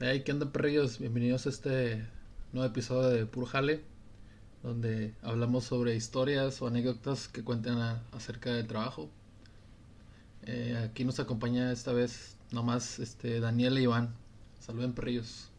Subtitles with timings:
[0.00, 0.98] Hey, ¿qué onda, perrillos?
[0.98, 2.06] Bienvenidos a este
[2.52, 3.84] nuevo episodio de Puro Jale,
[4.62, 9.10] donde hablamos sobre historias o anécdotas que cuentan a- acerca del trabajo.
[10.42, 14.14] Eh, aquí nos acompaña esta vez nomás este, Daniel e Iván.
[14.60, 15.52] Saluden, perrillos.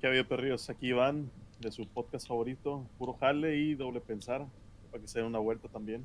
[0.00, 0.70] ¿Qué había perrillos?
[0.70, 1.30] Aquí Iván,
[1.60, 4.46] de su podcast favorito, Puro Jale y Doble Pensar,
[4.90, 6.04] para que se den una vuelta también.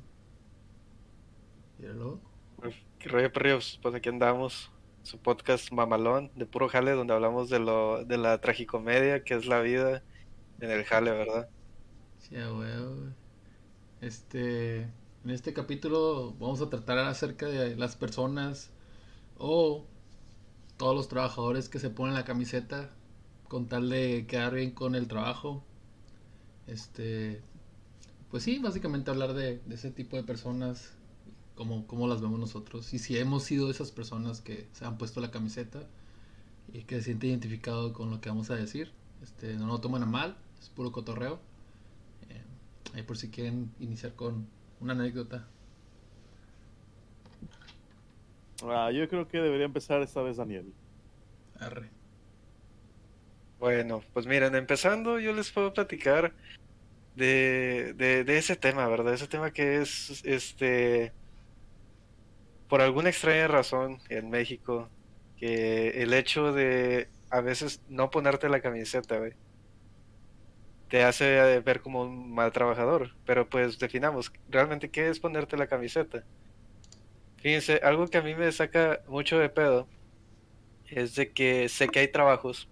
[1.78, 2.20] Míralo.
[2.56, 3.78] Pues, ¿Qué rollo, perrillos?
[3.82, 4.70] Pues aquí andamos.
[5.04, 9.46] Su podcast mamalón de puro jale, donde hablamos de lo de la tragicomedia que es
[9.46, 10.02] la vida
[10.60, 11.48] en el jale, ¿verdad?
[12.18, 13.12] Sí, a huevo.
[14.00, 14.82] Este,
[15.24, 18.70] en este capítulo vamos a tratar acerca de las personas
[19.38, 19.86] o
[20.78, 22.90] todos los trabajadores que se ponen la camiseta
[23.48, 25.64] con tal de quedar bien con el trabajo.
[26.66, 27.42] Este,
[28.30, 30.96] pues sí, básicamente hablar de ese tipo de personas,
[31.54, 32.92] como, como las vemos nosotros.
[32.94, 35.80] Y si hemos sido esas personas que se han puesto la camiseta
[36.72, 38.92] y que se sienten identificados con lo que vamos a decir.
[39.22, 41.38] Este, no lo toman a mal, es puro cotorreo.
[42.28, 42.42] Eh,
[42.94, 44.46] ahí por si quieren iniciar con
[44.80, 45.46] una anécdota.
[48.62, 50.72] Ah, yo creo que debería empezar esta vez Daniel.
[51.58, 51.90] Arre.
[53.58, 56.34] Bueno, pues miren, empezando yo les puedo platicar
[57.14, 59.14] de, de, de ese tema, ¿verdad?
[59.14, 61.12] Ese tema que es, este,
[62.68, 64.88] por alguna extraña razón en México,
[65.36, 69.20] que el hecho de a veces no ponerte la camiseta,
[70.88, 73.10] te hace ver como un mal trabajador.
[73.26, 76.24] Pero pues definamos, ¿realmente qué es ponerte la camiseta?
[77.38, 79.88] Fíjense, algo que a mí me saca mucho de pedo
[80.86, 82.68] es de que sé que hay trabajos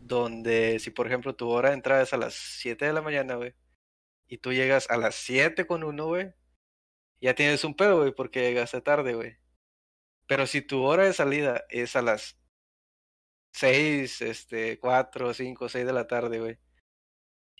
[0.00, 3.36] donde si por ejemplo tu hora de entrada es a las 7 de la mañana,
[3.36, 3.54] güey,
[4.28, 6.32] y tú llegas a las 7 con uno, güey,
[7.22, 9.38] ya tienes un pedo, güey, porque llegaste tarde, güey.
[10.26, 12.38] Pero si tu hora de salida es a las
[13.54, 16.58] 6, este, 4, 5, 6 de la tarde, güey,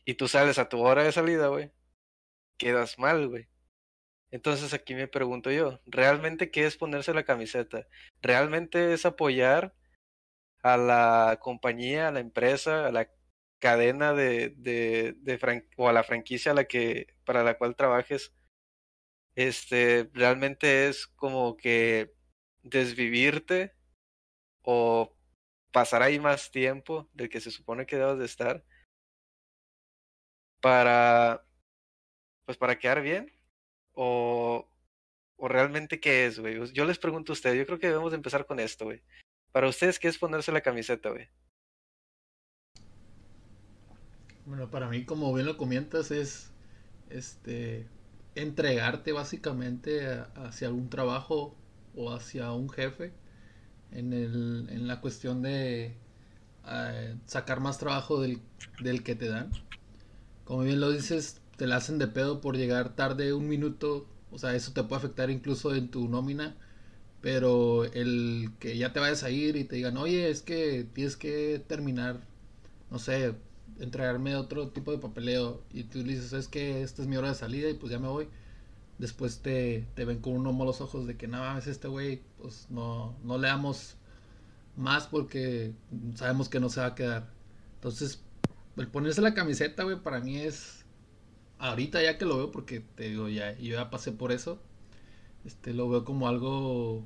[0.05, 1.71] y tú sales a tu hora de salida, güey,
[2.59, 3.49] quedas mal, güey.
[4.33, 7.87] Entonces aquí me pregunto yo, ¿realmente qué es ponerse la camiseta?
[8.22, 9.75] ¿Realmente es apoyar
[10.62, 13.11] a la compañía, a la empresa, a la
[13.61, 18.34] cadena de, de, de o a la franquicia a la que, para la cual trabajes?
[19.34, 22.15] Este, realmente es como que
[22.62, 23.75] desvivirte
[24.62, 25.16] o
[25.72, 28.65] pasar ahí más tiempo del que se supone que debas de estar
[30.60, 31.44] para,
[32.44, 33.32] pues para quedar bien
[33.94, 34.69] o,
[35.37, 36.72] o realmente qué es, güey.
[36.72, 39.03] Yo les pregunto a ustedes, yo creo que debemos de empezar con esto, güey.
[39.50, 41.28] Para ustedes, ¿qué es ponerse la camiseta, güey?
[44.47, 46.53] Bueno, para mí, como bien lo comentas, es
[47.10, 47.87] este
[48.34, 51.54] entregarte básicamente hacia algún trabajo
[51.94, 53.12] o hacia un jefe
[53.93, 55.94] en el, en la cuestión de
[56.66, 58.41] eh, sacar más trabajo del,
[58.81, 59.50] del que te dan.
[60.44, 64.38] Como bien lo dices, te la hacen de pedo por llegar tarde un minuto, o
[64.38, 66.56] sea, eso te puede afectar incluso en tu nómina,
[67.21, 71.16] pero el que ya te vayas a ir y te digan, oye, es que tienes
[71.16, 72.21] que terminar,
[72.91, 73.34] no sé,
[73.81, 77.28] entregarme otro tipo de papeleo y tú le dices, es que esta es mi hora
[77.28, 78.28] de salida y pues ya me voy.
[78.99, 82.66] Después te, te ven con unos malos ojos de que nada más este güey, pues
[82.71, 83.97] no, no le damos
[84.77, 85.72] más porque
[86.15, 87.31] sabemos que no se va a quedar.
[87.77, 88.22] Entonces,
[88.77, 90.84] el ponerse la camiseta, güey, para mí es
[91.59, 94.59] ahorita ya que lo veo porque te digo, ya yo ya pasé por eso.
[95.44, 97.04] Este lo veo como algo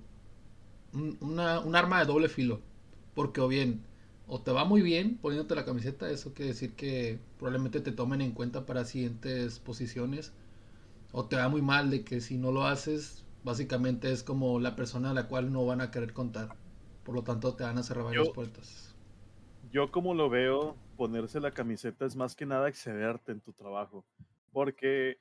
[0.92, 2.60] un, una, un arma de doble filo,
[3.14, 3.82] porque o bien
[4.28, 8.20] o te va muy bien poniéndote la camiseta, eso quiere decir que probablemente te tomen
[8.20, 10.32] en cuenta para siguientes posiciones,
[11.12, 14.74] o te va muy mal de que si no lo haces, básicamente es como la
[14.76, 16.54] persona a la cual no van a querer contar.
[17.04, 18.92] Por lo tanto, te van a cerrar varias Yo- puertas.
[19.70, 24.04] Yo como lo veo, ponerse la camiseta es más que nada excederte en tu trabajo.
[24.52, 25.18] Porque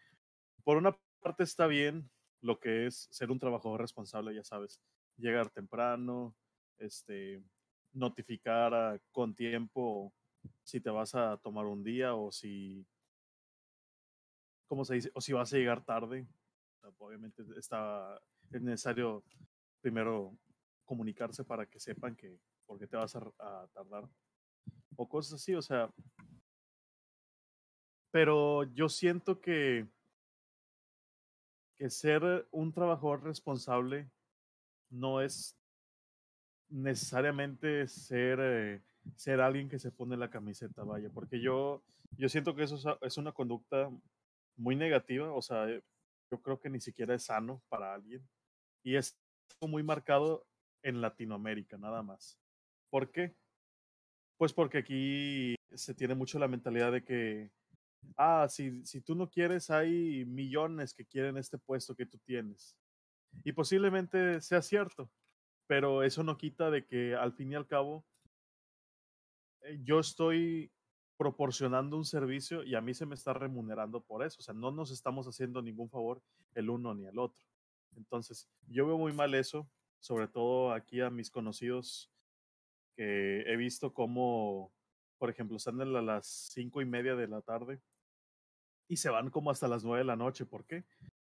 [0.63, 2.09] por una parte está bien
[2.41, 4.81] lo que es ser un trabajador responsable, ya sabes,
[5.17, 6.35] llegar temprano,
[6.77, 7.41] este,
[7.95, 10.13] notificar con tiempo
[10.63, 12.85] si te vas a tomar un día o si,
[14.67, 15.11] ¿cómo se dice?
[15.13, 16.27] O si vas a llegar tarde.
[16.81, 18.21] Sea, Obviamente está,
[18.51, 19.23] es necesario
[19.81, 20.37] primero
[20.83, 24.07] comunicarse para que sepan que por qué te vas a, a tardar
[24.95, 25.91] o cosas así, o sea.
[28.11, 29.87] Pero yo siento que,
[31.75, 34.09] que ser un trabajador responsable
[34.89, 35.57] no es
[36.69, 38.81] necesariamente ser, eh,
[39.15, 41.83] ser alguien que se pone la camiseta, vaya, porque yo,
[42.17, 43.89] yo siento que eso es, una conducta
[44.57, 45.83] muy negativa, o sea, eh,
[46.31, 48.27] yo creo que ni siquiera es sano para alguien
[48.83, 49.17] y es
[49.61, 50.45] muy marcado
[50.83, 52.37] en Latinoamérica, nada más.
[52.89, 53.35] ¿Por qué?
[54.37, 57.51] Pues porque aquí se tiene mucho la mentalidad de que,
[58.17, 62.77] ah, si, si tú no quieres, hay millones que quieren este puesto que tú tienes.
[63.43, 65.09] Y posiblemente sea cierto,
[65.67, 68.05] pero eso no quita de que al fin y al cabo
[69.61, 70.71] eh, yo estoy
[71.17, 74.37] proporcionando un servicio y a mí se me está remunerando por eso.
[74.39, 76.21] O sea, no nos estamos haciendo ningún favor
[76.53, 77.45] el uno ni el otro.
[77.95, 79.69] Entonces, yo veo muy mal eso,
[79.99, 82.11] sobre todo aquí a mis conocidos
[82.95, 84.73] que he visto como,
[85.17, 87.81] por ejemplo, están a las cinco y media de la tarde
[88.87, 90.45] y se van como hasta las nueve de la noche.
[90.45, 90.83] ¿Por qué?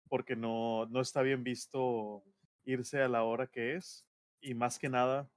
[0.09, 2.25] Porque no, no está bien visto
[2.65, 4.07] irse a la hora que es
[4.45, 5.31] y más que nada,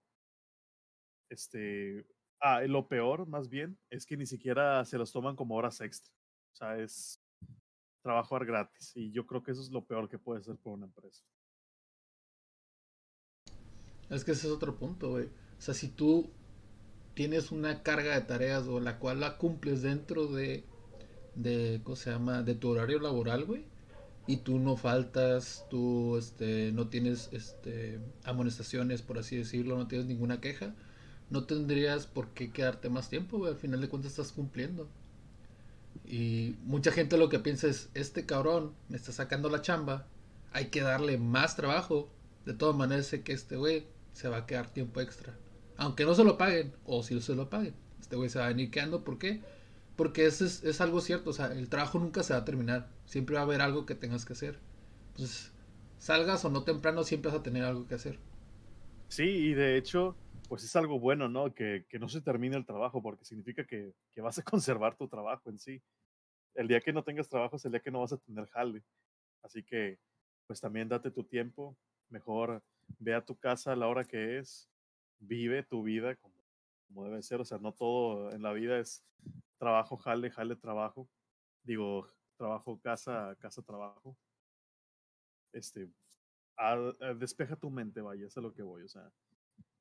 [1.30, 2.06] este,
[2.42, 6.13] ah, lo peor más bien es que ni siquiera se los toman como horas extra.
[6.54, 7.21] O sea, es
[8.04, 10.86] trabajar gratis y yo creo que eso es lo peor que puede ser por una
[10.86, 11.24] empresa.
[14.09, 15.25] Es que ese es otro punto, güey.
[15.57, 16.30] O sea, si tú
[17.13, 20.65] tienes una carga de tareas o la cual la cumples dentro de,
[21.36, 22.44] de ¿cómo se llama?
[22.44, 23.65] De tu horario laboral, güey.
[24.27, 30.06] Y tú no faltas, tú este, no tienes este, amonestaciones, por así decirlo, no tienes
[30.06, 30.75] ninguna queja,
[31.29, 33.53] no tendrías por qué quedarte más tiempo, güey.
[33.53, 34.89] Al final de cuentas estás cumpliendo.
[36.06, 40.07] Y mucha gente lo que piensa es, este cabrón me está sacando la chamba,
[40.51, 42.09] hay que darle más trabajo.
[42.45, 45.38] De todas maneras sé que este güey se va a quedar tiempo extra.
[45.77, 47.74] Aunque no se lo paguen, o si se lo paguen.
[48.00, 49.41] Este güey se va a venir quedando, ¿por qué?
[49.97, 52.88] Porque eso es, algo cierto, o sea, el trabajo nunca se va a terminar.
[53.05, 54.59] Siempre va a haber algo que tengas que hacer.
[55.09, 55.51] Entonces,
[55.97, 58.19] salgas o no temprano, siempre vas a tener algo que hacer.
[59.07, 60.15] Sí, y de hecho,
[60.49, 61.51] pues es algo bueno, ¿no?
[61.51, 65.07] Que, que no se termine el trabajo, porque significa que, que, vas a conservar tu
[65.07, 65.81] trabajo en sí.
[66.53, 68.83] El día que no tengas trabajo es el día que no vas a tener jale.
[69.41, 69.97] Así que,
[70.45, 71.75] pues también date tu tiempo.
[72.09, 72.61] Mejor
[73.00, 74.69] ve a tu casa a la hora que es.
[75.19, 76.37] Vive tu vida como,
[76.88, 77.42] como debe ser.
[77.42, 79.06] O sea, no todo en la vida es
[79.57, 81.10] trabajo, jale, jale, trabajo.
[81.63, 82.07] Digo,
[82.38, 84.18] trabajo, casa, casa, trabajo.
[85.54, 85.89] Este,
[86.57, 88.84] a, a, despeja tu mente, vaya, es a lo que voy.
[88.84, 89.12] O sea,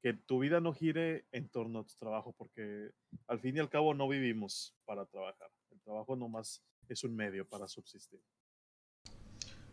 [0.02, 2.90] que tu vida no gire en torno a tu trabajo, porque
[3.26, 5.50] al fin y al cabo no vivimos para trabajar.
[5.70, 8.20] El trabajo nomás es un medio para subsistir.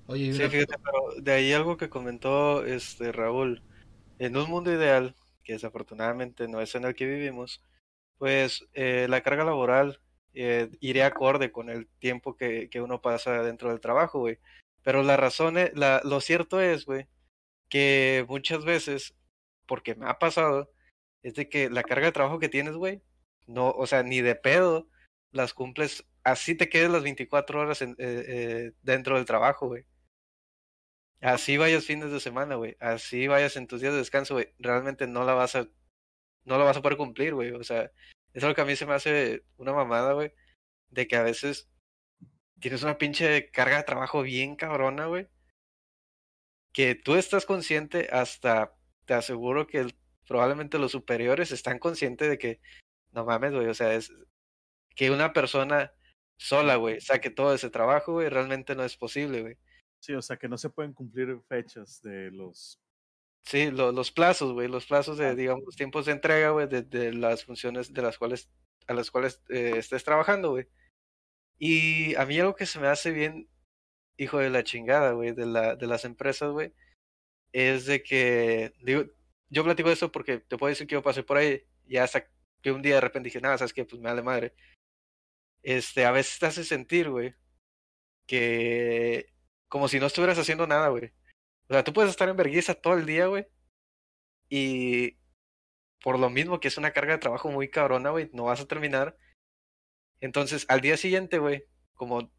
[0.08, 3.62] Oye, sí, fíjate, pero de ahí algo que comentó este Raúl,
[4.20, 7.62] en un mundo ideal, que desafortunadamente no es en el que vivimos,
[8.18, 10.00] pues eh, la carga laboral
[10.34, 14.40] eh, iría acorde con el tiempo que, que, uno pasa dentro del trabajo, güey.
[14.84, 17.08] Pero la razón, es, la, lo cierto es, güey,
[17.70, 19.16] que muchas veces
[19.66, 20.72] porque me ha pasado,
[21.24, 23.02] es de que la carga de trabajo que tienes, güey,
[23.48, 24.88] no, o sea, ni de pedo
[25.32, 27.96] las cumples, así te quedes las 24 horas en, eh,
[28.28, 29.86] eh, dentro del trabajo, güey.
[31.24, 32.76] Así vayas fines de semana, güey.
[32.82, 34.54] Así vayas en tus días de descanso, güey.
[34.60, 35.70] Realmente no la vas a,
[36.44, 37.52] no la vas a poder cumplir, güey.
[37.52, 37.92] O sea,
[38.34, 40.34] es lo que a mí se me hace una mamada, güey.
[40.90, 41.70] De que a veces
[42.60, 45.30] tienes una pinche carga de trabajo bien cabrona, güey.
[46.74, 48.76] Que tú estás consciente hasta
[49.06, 49.96] te aseguro que
[50.28, 52.62] probablemente los superiores están conscientes de que,
[53.12, 54.12] no mames, güey, o sea, es
[54.96, 55.94] que una persona
[56.38, 59.58] sola, güey, saque todo ese trabajo, güey, realmente no es posible, güey.
[60.04, 62.78] Sí, o sea, que no se pueden cumplir fechas de los...
[63.46, 67.14] Sí, lo, los plazos, güey, los plazos de, digamos, tiempos de entrega, güey, de, de,
[67.14, 68.50] las funciones de las cuales,
[68.88, 70.68] a las cuales eh, estés trabajando, güey.
[71.58, 73.48] Y a mí algo que se me hace bien,
[74.18, 76.74] hijo de la chingada, güey, de, la, de las empresas, güey,
[77.54, 79.06] es de que, digo,
[79.48, 82.28] yo platico esto porque te puedo decir que yo pasé por ahí y hasta
[82.62, 83.86] que un día de repente dije, nada, ¿sabes qué?
[83.86, 84.54] Pues me da de madre.
[85.62, 87.34] Este, a veces te hace sentir, güey,
[88.28, 89.33] que
[89.74, 91.12] como si no estuvieras haciendo nada, güey.
[91.68, 93.48] O sea, tú puedes estar en vergüenza todo el día, güey,
[94.48, 95.18] y
[96.04, 98.68] por lo mismo que es una carga de trabajo muy cabrona, güey, no vas a
[98.68, 99.18] terminar.
[100.22, 101.66] Entonces, al día siguiente, güey,
[101.96, 102.32] como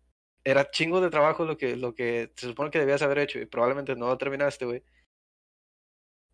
[0.45, 3.47] era chingo de trabajo lo que, lo que se supone que debías haber hecho y
[3.47, 4.85] probablemente no lo terminaste, güey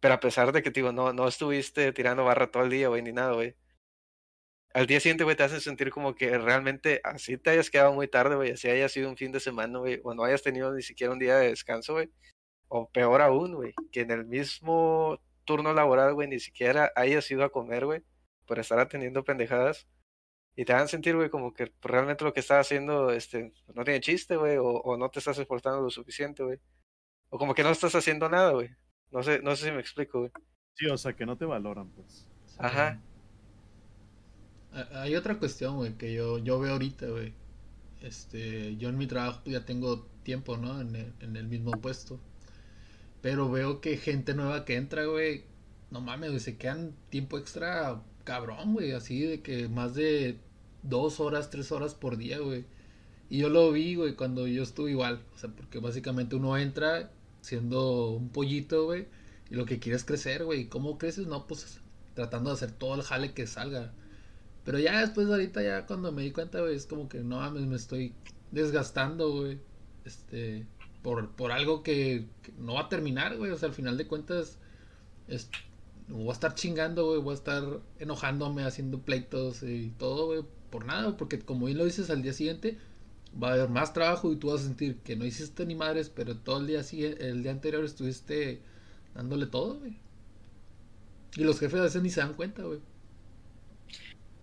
[0.01, 3.03] pero a pesar de que, digo, no, no estuviste tirando barra todo el día, güey,
[3.03, 3.55] ni nada, güey.
[4.73, 8.07] Al día siguiente, güey, te hace sentir como que realmente así te hayas quedado muy
[8.07, 10.83] tarde, güey, así haya sido un fin de semana, güey, o no hayas tenido ni
[10.83, 12.11] siquiera un día de descanso, güey.
[12.69, 17.43] O peor aún, güey, que en el mismo turno laboral, güey, ni siquiera hayas ido
[17.43, 18.03] a comer, güey,
[18.47, 19.89] por estar atendiendo pendejadas.
[20.55, 24.01] Y te a sentir, güey, como que realmente lo que estás haciendo, este, no tiene
[24.01, 26.59] chiste, güey, o, o no te estás esforzando lo suficiente, güey.
[27.31, 28.71] O como que no estás haciendo nada, güey.
[29.11, 30.31] No sé, no sé si me explico, güey.
[30.75, 32.29] Sí, o sea, que no te valoran, pues.
[32.59, 33.01] Ajá.
[34.95, 37.33] Hay otra cuestión, güey, que yo, yo veo ahorita, güey.
[38.03, 40.81] Este, yo en mi trabajo ya tengo tiempo, ¿no?
[40.81, 42.21] En el, mismo puesto.
[43.21, 45.45] Pero veo que gente nueva que entra, güey,
[45.91, 50.39] no mames, güey, se quedan tiempo extra cabrón, güey, así de que más de
[50.83, 52.65] dos horas, tres horas por día, güey.
[53.29, 55.23] Y yo lo vi, güey, cuando yo estuve igual.
[55.35, 57.11] O sea, porque básicamente uno entra
[57.43, 59.07] siendo un pollito, güey,
[59.51, 60.69] y lo que quiere es crecer, güey.
[60.69, 61.27] ¿Cómo creces?
[61.27, 61.81] No, pues
[62.15, 63.93] tratando de hacer todo el jale que salga.
[64.65, 67.39] Pero ya después de ahorita, ya cuando me di cuenta, güey, es como que no
[67.39, 68.15] mames, me estoy
[68.51, 69.59] desgastando, güey.
[70.05, 70.67] Este,
[71.03, 72.27] por, por algo que,
[72.59, 73.51] no va a terminar, güey.
[73.51, 74.59] O sea, al final de cuentas,
[75.29, 75.51] es,
[76.09, 80.85] voy a estar chingando, güey, voy a estar enojándome, haciendo pleitos y todo, güey, por
[80.85, 82.79] nada, porque como bien lo dices al día siguiente,
[83.41, 86.11] va a haber más trabajo y tú vas a sentir que no hiciste ni madres,
[86.11, 86.83] pero todo el día
[87.21, 88.61] el día anterior estuviste
[89.15, 89.99] dándole todo, güey.
[91.37, 92.81] Y los jefes a veces ni se dan cuenta, güey.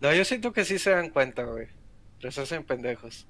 [0.01, 1.67] No, yo siento que sí se dan cuenta, güey.
[2.19, 3.27] Pero se hacen pendejos.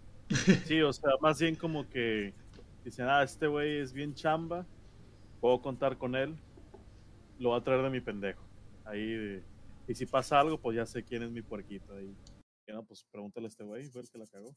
[0.65, 2.33] Sí, o sea, más bien como que
[2.83, 4.65] dicen, ah, este güey es bien chamba,
[5.39, 6.35] puedo contar con él,
[7.39, 8.43] lo voy a traer de mi pendejo.
[8.85, 9.41] Ahí,
[9.87, 11.93] y si pasa algo, pues ya sé quién es mi puerquito.
[11.93, 12.13] Ahí,
[12.67, 14.53] no, pues pregúntale a este güey, fue el que la cagó.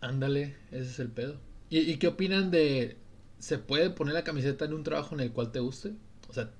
[0.00, 1.40] Ándale, ese es el pedo.
[1.70, 2.96] ¿Y, ¿Y, qué opinan de...
[3.38, 5.92] ¿Se puede poner la camiseta en un trabajo en el cual te guste?
[6.28, 6.50] O sea,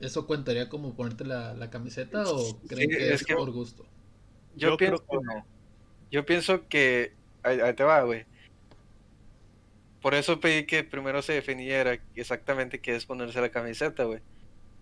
[0.00, 3.50] ¿eso cuentaría como ponerte la, la camiseta o creen Sí, que es es, que- por
[3.52, 3.86] gusto?
[4.56, 5.46] Yo, Yo pienso, creo que no.
[6.10, 7.12] yo pienso que.
[7.42, 8.26] Ahí, ahí te va, güey.
[10.02, 14.20] Por eso pedí que primero se definiera exactamente qué es ponerse la camiseta, güey.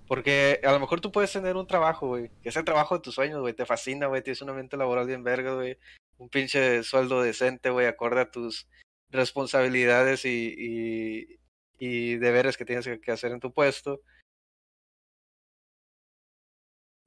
[0.07, 2.31] Porque a lo mejor tú puedes tener un trabajo, güey.
[2.43, 3.55] Que es el trabajo de tus sueños, güey.
[3.55, 4.23] Te fascina, güey.
[4.23, 5.79] Tienes un ambiente laboral bien verga, güey.
[6.19, 7.87] Un pinche sueldo decente, güey.
[7.87, 8.69] Acorde a tus
[9.11, 11.39] responsabilidades y, y,
[11.79, 14.01] y deberes que tienes que- que hacer en tu puesto.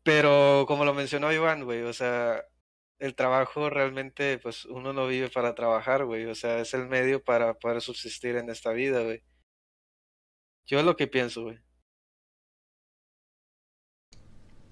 [0.03, 2.43] Pero como lo mencionó Iván, güey, o sea,
[2.99, 7.23] el trabajo realmente, pues uno no vive para trabajar, güey, o sea, es el medio
[7.23, 9.23] para poder subsistir en esta vida, güey.
[10.65, 11.59] Yo es lo que pienso, güey.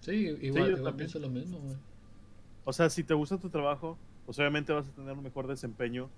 [0.02, 0.98] Sí, igual, yo igual también.
[0.98, 1.78] pienso lo mismo, güey.
[2.64, 6.10] O sea, si te gusta tu trabajo, pues obviamente vas a tener un mejor desempeño.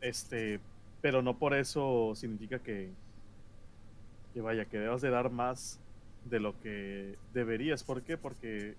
[0.00, 0.60] Este,
[1.00, 2.92] pero no por eso significa que,
[4.32, 5.80] que vaya, que debas de dar más
[6.24, 7.84] de lo que deberías.
[7.84, 8.16] ¿Por qué?
[8.16, 8.76] Porque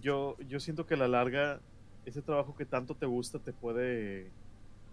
[0.00, 1.60] yo, yo siento que a la larga,
[2.04, 4.30] ese trabajo que tanto te gusta te puede,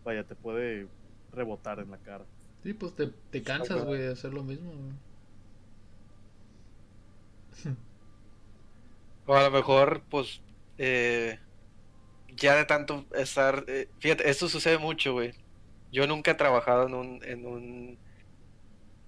[0.04, 0.88] vaya, te puede
[1.32, 2.26] rebotar en la cara.
[2.64, 4.72] Sí, pues te, te cansas, güey, de hacer lo mismo.
[9.26, 10.42] O a lo mejor, pues,
[10.78, 11.38] eh,
[12.36, 15.34] ya de tanto estar, eh, fíjate, esto sucede mucho, güey.
[15.92, 17.98] Yo nunca he trabajado en un, en un,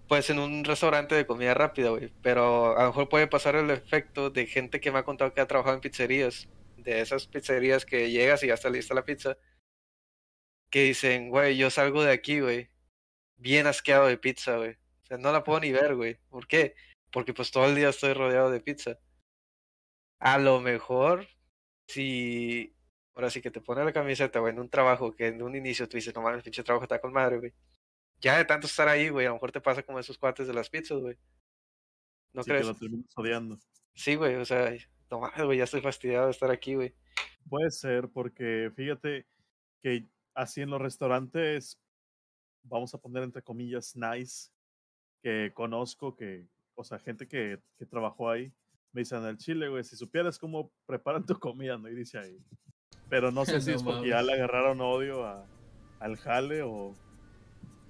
[0.09, 2.11] pues, en un restaurante de comida rápida, güey.
[2.23, 5.41] Pero a lo mejor puede pasar el efecto de gente que me ha contado que
[5.41, 9.37] ha trabajado en pizzerías, de esas pizzerías que llegas y ya está lista la pizza,
[10.71, 12.69] que dicen, güey, yo salgo de aquí, güey,
[13.37, 14.71] bien asqueado de pizza, güey.
[15.03, 16.17] O sea, no la puedo ni ver, güey.
[16.29, 16.75] ¿Por qué?
[17.11, 18.99] Porque pues todo el día estoy rodeado de pizza.
[20.19, 21.27] A lo mejor,
[21.87, 22.75] si
[23.15, 25.87] ahora sí que te pone la camiseta, güey, en un trabajo que en un inicio
[25.89, 27.53] tú dices, no mames, pinche trabajo está con madre, güey.
[28.21, 30.53] Ya de tanto estar ahí, güey, a lo mejor te pasa como esos cuates de
[30.53, 31.17] las pizzas, güey.
[32.33, 32.63] ¿No Así crees?
[32.63, 33.59] que lo terminas odiando.
[33.93, 34.73] Sí, güey, o sea,
[35.09, 36.93] no mames, güey, ya estoy fastidiado de estar aquí, güey.
[37.49, 39.25] Puede ser, porque fíjate
[39.81, 41.79] que así en los restaurantes,
[42.63, 44.51] vamos a poner entre comillas, nice,
[45.21, 48.53] que conozco, que, o sea, gente que, que trabajó ahí,
[48.91, 51.89] me dicen el chile, güey, si supieras cómo preparan tu comida, ¿no?
[51.89, 52.37] Y dice ahí.
[53.09, 55.45] Pero no sé si No es porque ya le agarraron odio a,
[55.99, 56.95] al jale o,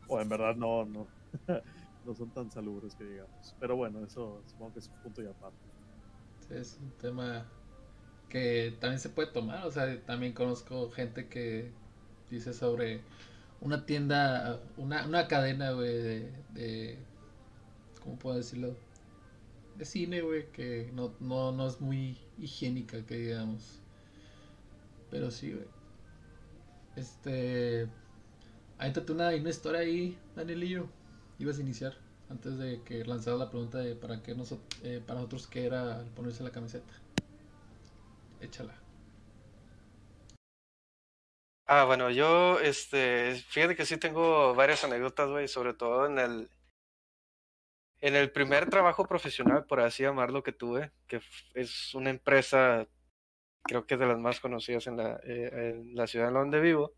[0.09, 1.09] o en verdad no, no,
[2.03, 3.55] no son tan salubres que digamos.
[3.59, 5.59] Pero bueno, eso supongo que es un punto y aparte.
[6.39, 7.47] Sí, es un tema
[8.29, 9.65] que también se puede tomar.
[9.67, 11.73] O sea, también conozco gente que
[12.29, 13.03] dice sobre
[13.61, 16.99] una tienda, una, una cadena, güey, de, de-
[18.01, 18.75] ¿Cómo puedo decirlo?
[19.75, 23.81] De cine, güey, que no, no, no es muy higiénica, que digamos.
[25.09, 25.67] Pero sí, güey.
[26.95, 27.89] Este.
[28.79, 30.87] Avéntate una, una historia ahí, Danielillo.
[31.37, 31.97] Ibas a iniciar
[32.29, 36.03] antes de que lanzara la pregunta de para qué noso- eh, para nosotros qué era
[36.15, 36.93] ponerse la camiseta.
[38.39, 38.73] Échala.
[41.65, 46.49] Ah, bueno, yo, este, fíjate que sí tengo varias anécdotas, güey, sobre todo en el,
[48.01, 51.21] en el primer trabajo profesional, por así llamarlo, que tuve, que
[51.53, 52.87] es una empresa,
[53.63, 56.59] creo que es de las más conocidas en la, eh, en la ciudad en donde
[56.59, 56.95] vivo.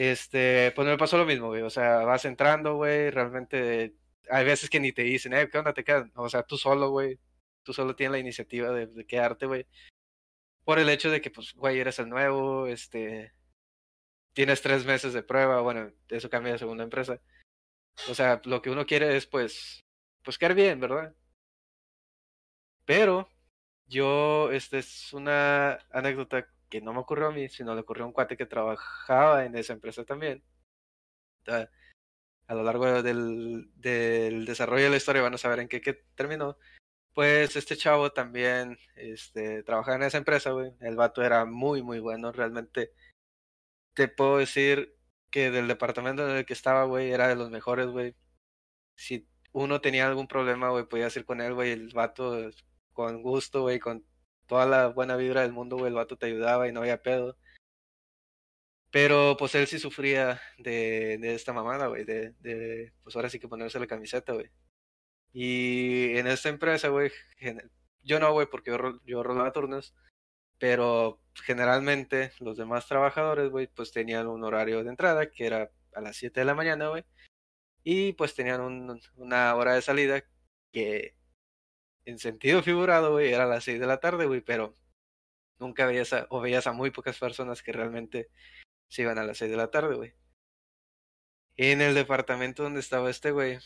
[0.00, 3.94] Este, pues me pasó lo mismo, güey, o sea, vas entrando, güey, realmente
[4.30, 6.08] hay veces que ni te dicen, eh, ¿qué onda te quedas?
[6.14, 7.18] O sea, tú solo, güey,
[7.62, 9.66] tú solo tienes la iniciativa de, quedarte, güey
[10.64, 13.34] por el hecho de que, pues, güey, eres el nuevo, este,
[14.32, 17.20] tienes tres meses de prueba, bueno, eso cambia de segunda empresa.
[18.08, 19.84] O sea, lo que uno quiere es, pues,
[20.22, 21.14] pues, quedar bien, ¿verdad?
[22.84, 23.28] Pero
[23.86, 28.06] yo, esta es una anécdota que no me ocurrió a mí, sino le ocurrió a
[28.06, 30.42] un cuate que trabajaba en esa empresa también.
[31.46, 35.80] a lo largo del, desarrollo de la historia van a saber en qué,
[36.14, 36.58] terminó.
[37.14, 40.72] Pues este chavo también este, trabajaba en esa empresa, güey.
[40.80, 42.32] El vato era muy, muy bueno.
[42.32, 42.92] Realmente
[43.94, 44.96] te puedo decir
[45.30, 48.16] que del departamento en el que estaba, güey, era de los mejores, güey.
[48.96, 51.72] Si uno tenía algún problema, güey, podías ir con él, güey.
[51.72, 52.50] El vato,
[52.92, 54.04] con gusto, güey, con
[54.50, 57.38] toda la buena vibra del mundo, güey, el vato te ayudaba y no había pedo.
[58.90, 63.38] Pero pues él sí sufría de, de esta mamada, güey, de, de, pues ahora sí
[63.38, 64.50] que ponerse la camiseta, güey.
[65.32, 67.12] Y en esta empresa, güey,
[68.02, 69.94] yo no, güey, porque yo, yo rolaba turnos,
[70.58, 76.00] pero generalmente los demás trabajadores, güey, pues tenían un horario de entrada que era a
[76.00, 77.04] las 7 de la mañana, güey,
[77.84, 80.24] y pues tenían un, una hora de salida
[80.72, 81.19] que
[82.04, 84.76] en sentido figurado, güey, era a las 6 de la tarde, güey, pero
[85.58, 88.30] nunca veías a, o veías a muy pocas personas que realmente
[88.88, 90.14] se iban a las 6 de la tarde, güey.
[91.56, 93.58] En el departamento donde estaba este güey,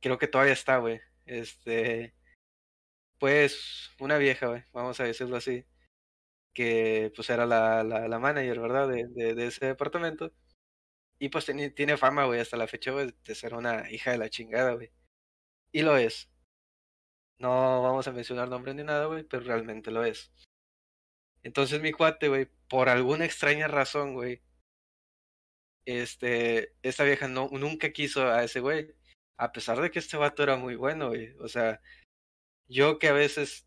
[0.00, 1.00] creo que todavía está, güey.
[1.26, 2.14] Este,
[3.18, 5.64] pues, una vieja, güey, vamos a decirlo así,
[6.54, 8.88] que pues era la, la, la manager, ¿verdad?
[8.88, 10.32] De, de, de, ese departamento.
[11.18, 14.18] Y pues tiene, tiene fama, güey, hasta la fecha, güey, de ser una hija de
[14.18, 14.92] la chingada, güey.
[15.72, 16.30] Y lo es.
[17.38, 20.32] No vamos a mencionar nombre ni nada, güey, pero realmente lo es.
[21.42, 24.42] Entonces mi cuate, güey, por alguna extraña razón, güey,
[25.86, 28.94] este, esta vieja no, nunca quiso a ese güey
[29.42, 31.34] a pesar de que este vato era muy bueno, güey.
[31.40, 31.80] O sea,
[32.68, 33.66] yo que a veces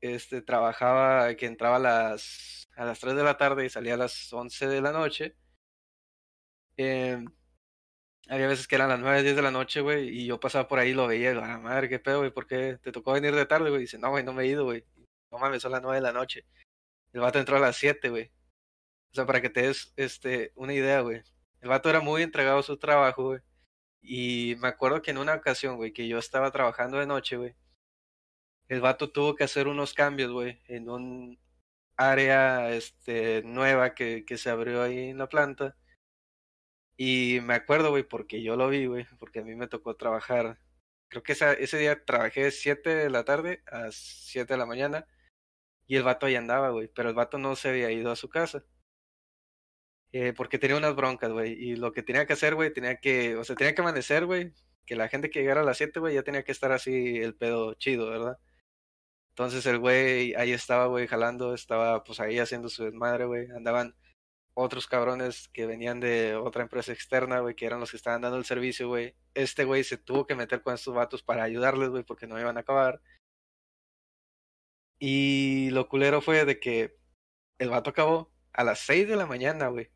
[0.00, 3.96] este, trabajaba, que entraba a las, a las 3 de la tarde y salía a
[3.98, 5.36] las 11 de la noche,
[6.76, 7.24] eh,
[8.28, 10.78] había veces que eran las 9, 10 de la noche, güey, y yo pasaba por
[10.78, 13.34] ahí y lo veía, y, ah, madre, qué pedo, güey, ¿por qué te tocó venir
[13.34, 13.82] de tarde, güey?
[13.82, 14.84] Dice, no, güey, no me he ido, güey.
[15.30, 16.44] No mames, son las 9 de la noche.
[17.12, 18.30] El vato entró a las 7, güey.
[19.12, 21.22] O sea, para que te des este, una idea, güey.
[21.60, 23.40] El vato era muy entregado a su trabajo, güey.
[24.02, 27.54] Y me acuerdo que en una ocasión, güey, que yo estaba trabajando de noche, güey,
[28.68, 31.38] el vato tuvo que hacer unos cambios, güey, en un
[31.96, 35.76] área este, nueva que, que se abrió ahí en la planta.
[36.96, 40.60] Y me acuerdo, güey, porque yo lo vi, güey, porque a mí me tocó trabajar.
[41.08, 44.66] Creo que esa, ese día trabajé de 7 de la tarde a 7 de la
[44.66, 45.06] mañana.
[45.86, 48.28] Y el vato ahí andaba, güey, pero el vato no se había ido a su
[48.28, 48.64] casa.
[50.12, 51.52] Eh, porque tenía unas broncas, güey.
[51.52, 54.52] Y lo que tenía que hacer, güey, tenía que, o sea, tenía que amanecer, güey.
[54.86, 57.34] Que la gente que llegara a las 7, güey, ya tenía que estar así el
[57.34, 58.38] pedo chido, ¿verdad?
[59.30, 63.50] Entonces el güey ahí estaba, güey, jalando, estaba pues ahí haciendo su desmadre, güey.
[63.50, 63.96] Andaban
[64.54, 68.38] otros cabrones que venían de otra empresa externa, güey, que eran los que estaban dando
[68.38, 69.14] el servicio, güey.
[69.34, 72.56] Este güey se tuvo que meter con estos vatos para ayudarles, güey, porque no iban
[72.56, 73.00] a acabar.
[74.98, 76.96] Y lo culero fue de que
[77.58, 79.90] el vato acabó a las 6 de la mañana, güey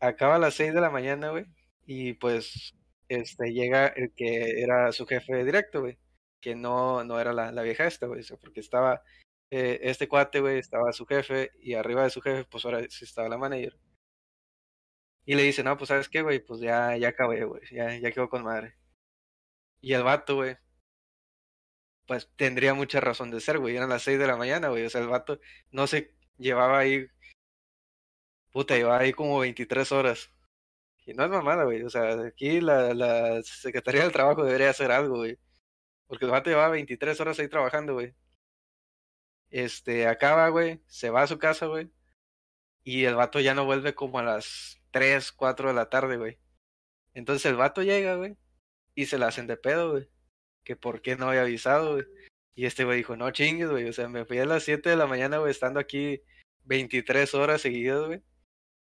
[0.00, 1.46] acaba a las 6 de la mañana, güey,
[1.86, 2.74] y pues
[3.08, 5.98] este llega el que era su jefe directo, güey,
[6.40, 9.02] que no, no era la, la vieja esta, güey, porque estaba
[9.50, 13.04] eh, este cuate, güey, estaba su jefe y arriba de su jefe, pues ahora sí
[13.04, 13.78] estaba la manager.
[15.24, 18.10] Y le dice, no, pues sabes qué, güey, pues ya, ya acabé, güey, ya, ya
[18.12, 18.74] quedó con madre.
[19.80, 20.56] Y el vato, güey,
[22.06, 24.90] pues tendría mucha razón de ser, güey, eran las 6 de la mañana, güey, o
[24.90, 25.38] sea, el vato
[25.70, 27.08] no se llevaba ahí
[28.52, 30.30] Puta, lleva ahí como 23 horas.
[31.06, 31.82] Y no es mamada, güey.
[31.82, 35.38] O sea, aquí la, la Secretaría del Trabajo debería hacer algo, güey.
[36.06, 38.14] Porque el vato lleva 23 horas ahí trabajando, güey.
[39.50, 41.90] Este, acaba, güey, se va a su casa, güey.
[42.84, 46.38] Y el vato ya no vuelve como a las 3, 4 de la tarde, güey.
[47.14, 48.36] Entonces el vato llega, güey.
[48.94, 50.08] Y se la hacen de pedo, güey.
[50.64, 52.04] Que por qué no había avisado, güey.
[52.54, 53.88] Y este güey dijo, no chingues, güey.
[53.88, 56.22] O sea, me fui a las 7 de la mañana, güey, estando aquí
[56.64, 58.22] 23 horas seguidas, güey.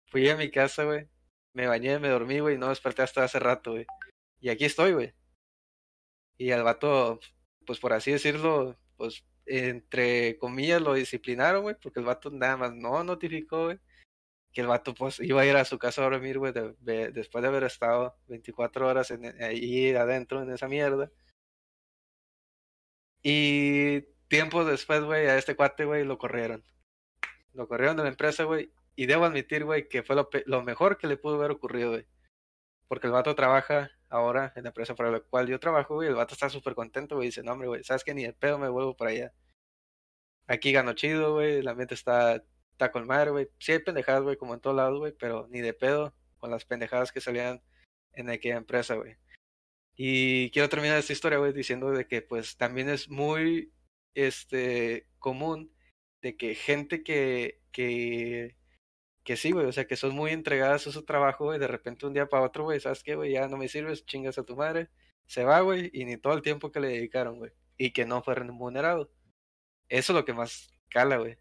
[0.07, 1.07] Fui a mi casa, güey.
[1.53, 2.57] Me bañé, me dormí, güey.
[2.57, 3.85] No desperté hasta hace rato, güey.
[4.41, 5.13] Y aquí estoy, güey.
[6.37, 7.19] Y al vato,
[7.65, 11.75] pues por así decirlo, pues entre comillas lo disciplinaron, güey.
[11.81, 13.79] Porque el vato nada más no notificó, güey.
[14.53, 16.53] Que el vato, pues, iba a ir a su casa a dormir, güey.
[16.53, 21.11] después de haber estado 24 horas ahí adentro en esa mierda.
[23.23, 26.63] Y tiempo después, güey, a este cuate, güey, lo corrieron.
[27.53, 28.71] Lo corrieron de la empresa, güey.
[28.95, 32.05] Y debo admitir, güey, que fue lo, lo, mejor que le pudo haber ocurrido, güey.
[32.87, 36.07] Porque el vato trabaja ahora en la empresa para la cual yo trabajo, güey.
[36.07, 37.29] El vato está súper contento, güey.
[37.29, 39.33] Dice, no, hombre, güey, sabes que ni el pedo me vuelvo para allá.
[40.47, 41.57] Aquí gano chido, güey.
[41.57, 43.49] El ambiente está, está con madre, güey.
[43.59, 45.13] Sí hay pendejadas, güey, como en todos lados, güey.
[45.19, 47.61] Pero ni de pedo con las pendejadas que salían
[48.13, 49.17] en aquella empresa, güey.
[49.95, 53.73] Y quiero terminar esta historia, güey, diciendo de que pues también es muy
[54.15, 55.73] este común
[56.21, 58.55] de que gente que que
[59.23, 62.05] que sí, güey, o sea, que son muy entregadas a su trabajo, y de repente
[62.05, 63.33] un día para otro, güey, ¿sabes qué, güey?
[63.33, 64.89] Ya no me sirves, chingas a tu madre,
[65.25, 68.21] se va, güey, y ni todo el tiempo que le dedicaron, güey, y que no
[68.21, 69.11] fue remunerado.
[69.89, 71.37] Eso es lo que más cala, güey.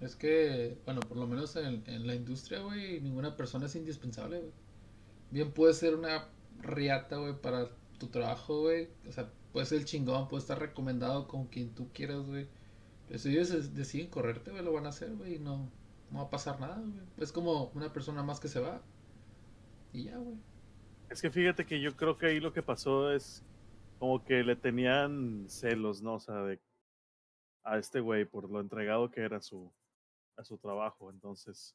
[0.00, 4.38] Es que, bueno, por lo menos en, en la industria, güey, ninguna persona es indispensable,
[4.38, 4.52] güey.
[5.30, 6.28] Bien puede ser una
[6.58, 8.88] riata, güey, para tu trabajo, güey.
[9.06, 12.48] O sea, puede ser el chingón, puede estar recomendado con quien tú quieras, güey.
[13.18, 15.70] Si ellos deciden correrte, güey, lo van a hacer, güey, y no,
[16.10, 16.92] no va a pasar nada, güey.
[17.18, 18.80] Es como una persona más que se va.
[19.92, 20.36] Y ya, güey.
[21.08, 23.42] Es que fíjate que yo creo que ahí lo que pasó es
[23.98, 26.14] como que le tenían celos, ¿no?
[26.14, 26.60] O sea, de,
[27.64, 29.72] a este güey por lo entregado que era su,
[30.36, 31.10] a su trabajo.
[31.10, 31.74] Entonces,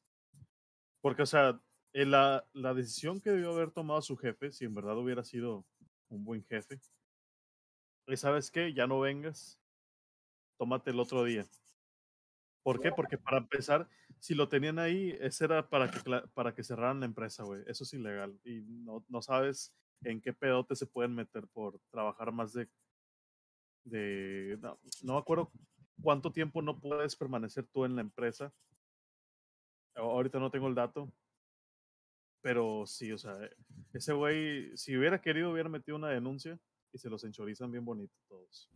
[1.02, 1.60] porque, o sea,
[1.94, 5.66] la, la decisión que debió haber tomado su jefe, si en verdad hubiera sido
[6.10, 6.80] un buen jefe,
[8.08, 8.74] es, ¿sabes qué?
[8.74, 9.60] Ya no vengas,
[10.58, 11.46] tómate el otro día.
[12.64, 12.92] ¿Por qué?
[12.92, 13.88] Porque para empezar,
[14.20, 16.00] si lo tenían ahí, ese era para que,
[16.34, 17.62] para que cerraran la empresa, güey.
[17.68, 18.40] Eso es ilegal.
[18.44, 19.72] Y no, no sabes
[20.04, 22.68] en qué pedote se pueden meter por trabajar más de...
[23.84, 25.52] de no, no me acuerdo
[26.02, 28.52] cuánto tiempo no puedes permanecer tú en la empresa.
[29.96, 31.12] Ahorita no tengo el dato.
[32.42, 33.38] Pero sí, o sea,
[33.94, 36.60] ese güey, si hubiera querido, hubiera metido una denuncia
[36.94, 38.70] y se los enchorizan bien bonito todos.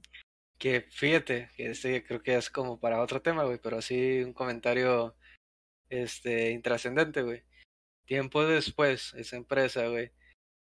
[0.60, 4.34] Que fíjate, que este creo que es como para otro tema, güey, pero sí un
[4.34, 5.16] comentario
[5.90, 7.44] este intrascendente, güey.
[8.06, 10.12] Tiempo después, esa empresa, güey,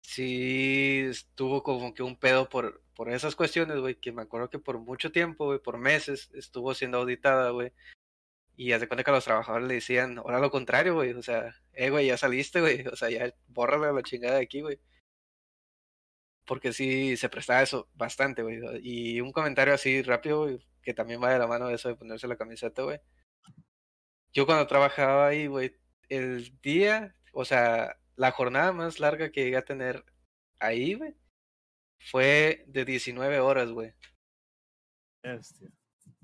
[0.02, 4.60] sí estuvo como que un pedo por, por esas cuestiones, güey, que me acuerdo que
[4.60, 7.72] por mucho tiempo, güey, por meses, estuvo siendo auditada, güey.
[8.58, 11.56] Y haz de cuenta que los trabajadores le decían, ahora lo contrario, güey, o sea,
[11.74, 14.80] eh, güey, ya saliste, güey, o sea, ya bórrale a la chingada de aquí, güey.
[16.46, 18.60] Porque sí se prestaba eso bastante, güey.
[18.84, 20.48] Y un comentario así rápido,
[20.82, 23.00] que también va de la mano de eso de ponerse la camiseta, güey.
[24.34, 25.76] Yo cuando trabajaba ahí, güey,
[26.10, 30.04] el día, o sea, la jornada más larga que llegué a tener
[30.60, 31.16] ahí, güey,
[32.00, 33.94] fue de 19 horas, güey.
[35.24, 35.70] Hostia.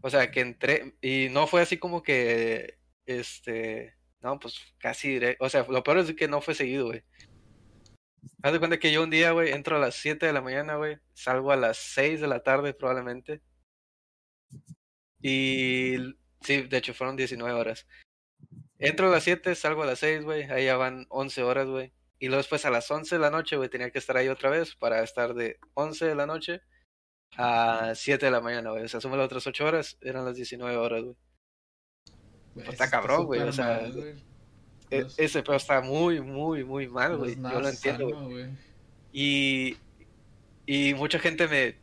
[0.01, 5.45] O sea, que entré, y no fue así como que, este, no, pues casi directo.
[5.45, 7.03] O sea, lo peor es que no fue seguido, güey.
[8.43, 10.75] Haz de cuenta que yo un día, güey, entro a las 7 de la mañana,
[10.75, 13.41] güey, salgo a las 6 de la tarde probablemente.
[15.21, 15.95] Y
[16.41, 17.87] sí, de hecho fueron 19 horas.
[18.79, 21.93] Entro a las 7, salgo a las 6, güey, ahí ya van 11 horas, güey.
[22.19, 24.49] Y luego después a las 11 de la noche, güey, tenía que estar ahí otra
[24.49, 26.61] vez para estar de 11 de la noche
[27.37, 28.83] a 7 de la mañana, güey.
[28.83, 31.15] O sea, sume las otras 8 horas, eran las 19 horas, güey.
[32.53, 34.23] Güey, Está eso cabrón, güey, o sea, mal.
[34.91, 37.35] E- Ese pedo está muy, muy, muy mal, güey.
[37.35, 38.45] Yo lo entiendo, güey.
[39.13, 39.77] Y,
[40.65, 41.75] y mucha gente me,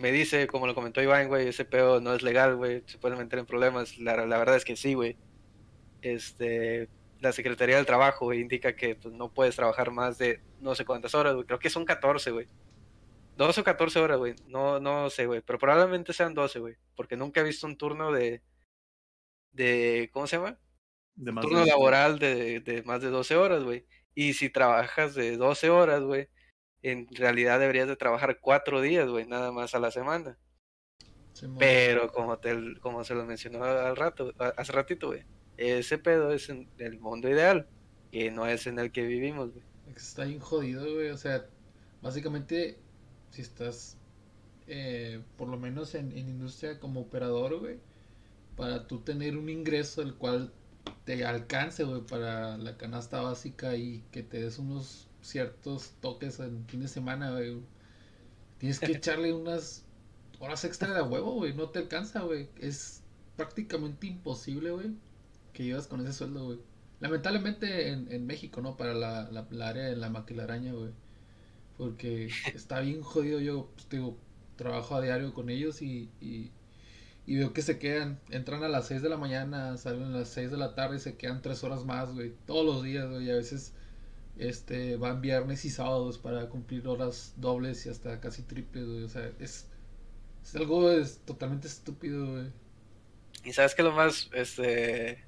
[0.00, 3.18] me dice, como lo comentó Iván, güey, ese pedo no es legal, güey, se pueden
[3.18, 3.98] meter en problemas.
[3.98, 5.16] La, la verdad es que sí, güey.
[6.02, 6.88] Este,
[7.20, 10.84] la Secretaría del Trabajo, güey, indica que pues, no puedes trabajar más de no sé
[10.84, 11.46] cuántas horas, güey.
[11.46, 12.48] Creo que son 14, güey.
[13.36, 14.34] 12 o 14 horas, güey.
[14.46, 15.40] No, no sé, güey.
[15.40, 16.76] Pero probablemente sean 12, güey.
[16.94, 18.42] Porque nunca he visto un turno de...
[19.52, 20.56] de ¿Cómo se llama?
[21.16, 21.70] De más de turno doce.
[21.70, 23.86] laboral de, de más de 12 horas, güey.
[24.14, 26.28] Y si trabajas de 12 horas, güey,
[26.82, 30.38] en realidad deberías de trabajar cuatro días, güey, nada más a la semana.
[31.58, 35.24] Pero como te, como se lo mencionó al rato, a- hace ratito, güey,
[35.56, 37.68] ese pedo es en el mundo ideal,
[38.10, 39.64] que no es en el que vivimos, güey.
[39.96, 41.10] Está bien jodido, güey.
[41.10, 41.46] O sea,
[42.02, 42.78] básicamente,
[43.30, 43.96] si estás,
[44.66, 47.78] eh, por lo menos en, en industria como operador, güey,
[48.56, 50.52] para tú tener un ingreso el cual
[51.04, 56.66] te alcance, güey, para la canasta básica y que te des unos ciertos toques en
[56.66, 57.60] fin de semana, güey.
[58.58, 59.84] Tienes que echarle unas
[60.38, 61.54] horas extra de huevo, güey.
[61.54, 62.48] No te alcanza, güey.
[62.60, 63.02] Es
[63.36, 64.92] prácticamente imposible, güey,
[65.52, 66.58] que llevas con ese sueldo, güey.
[67.00, 68.76] Lamentablemente en, en México, ¿no?
[68.76, 70.92] Para la, la, la área de la maquilaraña, güey.
[71.76, 73.40] Porque está bien jodido.
[73.40, 74.16] Yo, pues, digo,
[74.56, 76.50] trabajo a diario con ellos y, y,
[77.26, 78.20] y veo que se quedan.
[78.30, 81.00] Entran a las 6 de la mañana, salen a las 6 de la tarde y
[81.00, 82.34] se quedan 3 horas más, güey.
[82.46, 83.30] Todos los días, güey.
[83.30, 83.72] A veces
[84.38, 89.02] este, van viernes y sábados para cumplir horas dobles y hasta casi triples, güey.
[89.04, 89.68] O sea, es,
[90.42, 92.52] es algo es totalmente estúpido, güey.
[93.44, 95.24] Y sabes que lo más, este...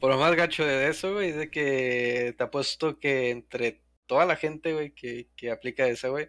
[0.00, 4.26] Por lo más gacho de eso, güey, es de que te apuesto que entre toda
[4.26, 6.28] la gente, güey, que, que aplica eso, güey,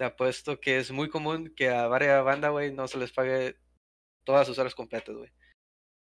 [0.00, 3.56] te apuesto que es muy común que a varias bandas, güey, no se les pague
[4.24, 5.30] todas sus horas completas, güey.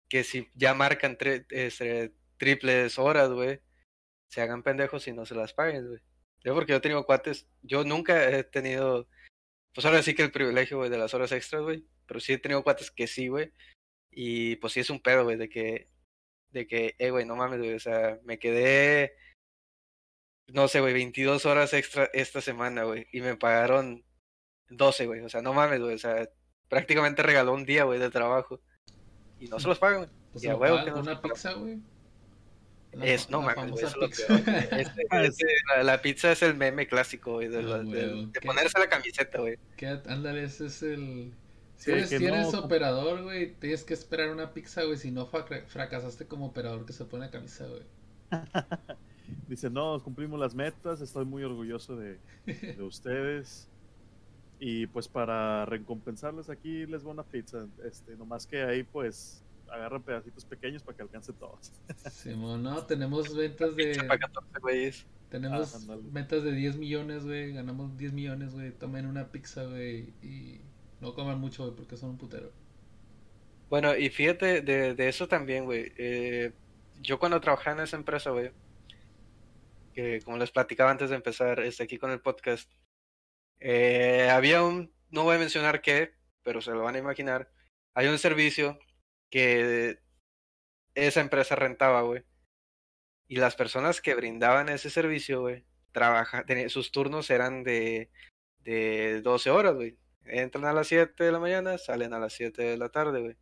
[0.07, 3.59] Que si ya marcan tre- este, triples horas, güey,
[4.29, 5.99] se hagan pendejos y no se las paguen, güey.
[6.43, 9.07] Yo porque yo he tenido cuates, yo nunca he tenido,
[9.73, 12.37] pues ahora sí que el privilegio, güey, de las horas extras, güey, pero sí he
[12.37, 13.51] tenido cuates que sí, güey,
[14.11, 15.87] y pues sí es un pedo, güey, de que,
[16.51, 19.15] de que, eh, güey, no mames, güey, o sea, me quedé,
[20.53, 24.03] no sé, güey, 22 horas extra esta semana, güey, y me pagaron
[24.69, 26.27] 12, güey, o sea, no mames, güey, o sea,
[26.69, 28.61] prácticamente regaló un día, güey, de trabajo,
[29.39, 30.09] y no se los pagan, güey.
[30.33, 31.79] Pues a huevo que no una pizza, güey.
[32.93, 34.39] La Es, no la mames, es lo peor.
[34.71, 35.45] Este- este-
[35.77, 39.57] la, la pizza es el meme clásico, güey, de, Ah, ponerse la camiseta, güey.
[39.77, 41.33] Que, ándale, ese es el...
[41.77, 44.97] Si Sí, eres, si eres no- operador, güey, tienes que esperar una pizza, güey.
[44.97, 47.81] Si no, fra- fracasaste como operador que se pone la camisa, güey.
[49.47, 53.67] Dice, no, cumplimos las metas, estoy muy orgulloso de, de ustedes.
[54.59, 57.65] Y pues para recompensarles aquí les voy una pizza.
[57.83, 61.71] Este, nomás que ahí pues agarran pedacitos pequeños para que alcance todos.
[62.11, 63.85] Simón, no, tenemos ventas de...
[63.87, 65.05] Pizza para 14 güeyes.
[65.29, 67.53] Tenemos Ah, metas de 10 millones, güey.
[67.53, 68.71] Ganamos 10 millones, güey.
[68.71, 70.13] Tomen una pizza, güey.
[70.21, 70.61] Y
[70.99, 72.51] no coman mucho, güey, porque son un putero.
[73.69, 75.93] Bueno, y fíjate de, de eso también, güey.
[75.97, 76.51] Eh,
[77.01, 78.51] yo cuando trabajaba en esa empresa, güey,
[79.93, 82.71] que como les platicaba antes de empezar este, aquí con el podcast,
[83.59, 87.51] eh, había un, no voy a mencionar qué, pero se lo van a imaginar,
[87.93, 88.79] hay un servicio
[89.29, 89.99] que
[90.95, 92.23] esa empresa rentaba, güey.
[93.27, 98.11] Y las personas que brindaban ese servicio, güey, trabaja, sus turnos eran de,
[98.59, 99.97] de 12 horas, güey.
[100.25, 103.37] Entran a las 7 de la mañana, salen a las 7 de la tarde, güey.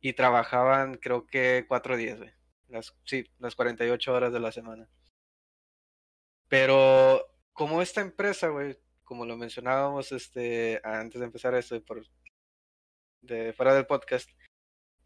[0.00, 2.32] Y trabajaban, creo que cuatro días, güey.
[2.68, 4.88] Las, sí, las 48 horas de la semana.
[6.52, 12.04] Pero como esta empresa, güey, como lo mencionábamos este, antes de empezar esto, por,
[13.22, 14.28] de fuera del podcast,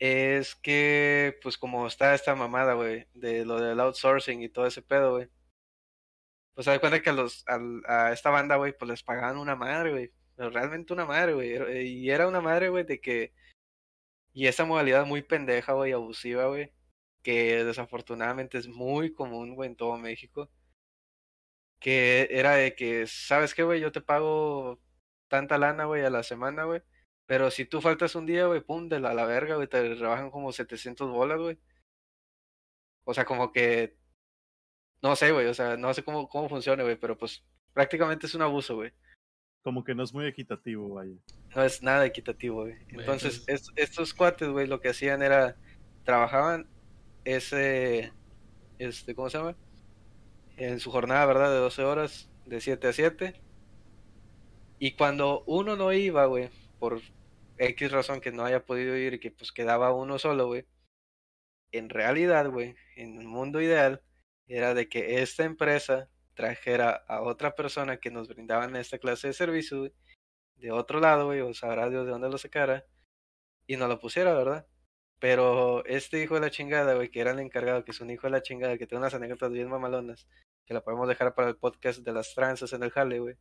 [0.01, 4.83] es que, pues como está esta mamada, güey, de lo del outsourcing y todo ese
[4.83, 5.29] pedo, güey.
[6.55, 9.39] Pues se da cuenta que a, los, al- a esta banda, güey, pues les pagaban
[9.39, 10.13] una madre, güey.
[10.37, 11.87] Realmente una madre, güey.
[11.87, 13.33] Y era una madre, güey, de que...
[14.33, 16.73] Y esa modalidad muy pendeja, güey, abusiva, güey.
[17.23, 20.51] Que desafortunadamente es muy común, güey, en todo México.
[21.81, 23.81] Que era de que, ¿sabes qué, güey?
[23.81, 24.81] Yo te pago
[25.29, 26.83] tanta lana, güey, a la semana, güey.
[27.27, 30.31] Pero si tú faltas un día, güey, pum, de la, la verga, güey, te rebajan
[30.31, 31.59] como 700 bolas, güey.
[33.05, 33.97] O sea, como que...
[35.03, 38.35] No sé, güey, o sea, no sé cómo, cómo funciona, güey, pero pues prácticamente es
[38.35, 38.93] un abuso, güey.
[39.63, 41.15] Como que no es muy equitativo, vaya.
[41.55, 42.77] No es nada equitativo, güey.
[42.89, 45.57] Entonces, est- estos cuates, güey, lo que hacían era,
[46.05, 46.69] trabajaban
[47.25, 48.13] ese,
[48.79, 49.57] este, ¿cómo se llama?
[50.57, 51.51] En su jornada, ¿verdad?
[51.51, 53.41] De 12 horas, de 7 a 7.
[54.79, 57.01] Y cuando uno no iba, güey, por
[57.59, 60.67] X razón que no haya podido ir y que pues quedaba uno solo, güey.
[61.73, 64.03] En realidad, güey, en un mundo ideal,
[64.47, 69.33] era de que esta empresa trajera a otra persona que nos brindaban esta clase de
[69.33, 69.93] servicio,
[70.57, 72.87] de otro lado, güey, o sabrá Dios de dónde lo sacara,
[73.67, 74.67] y nos lo pusiera, ¿verdad?
[75.19, 78.27] Pero este hijo de la chingada, güey, que era el encargado, que es un hijo
[78.27, 80.29] de la chingada, que tiene unas anécdotas bien mamalonas,
[80.67, 83.37] que la podemos dejar para el podcast de las tranzas en el jale, güey.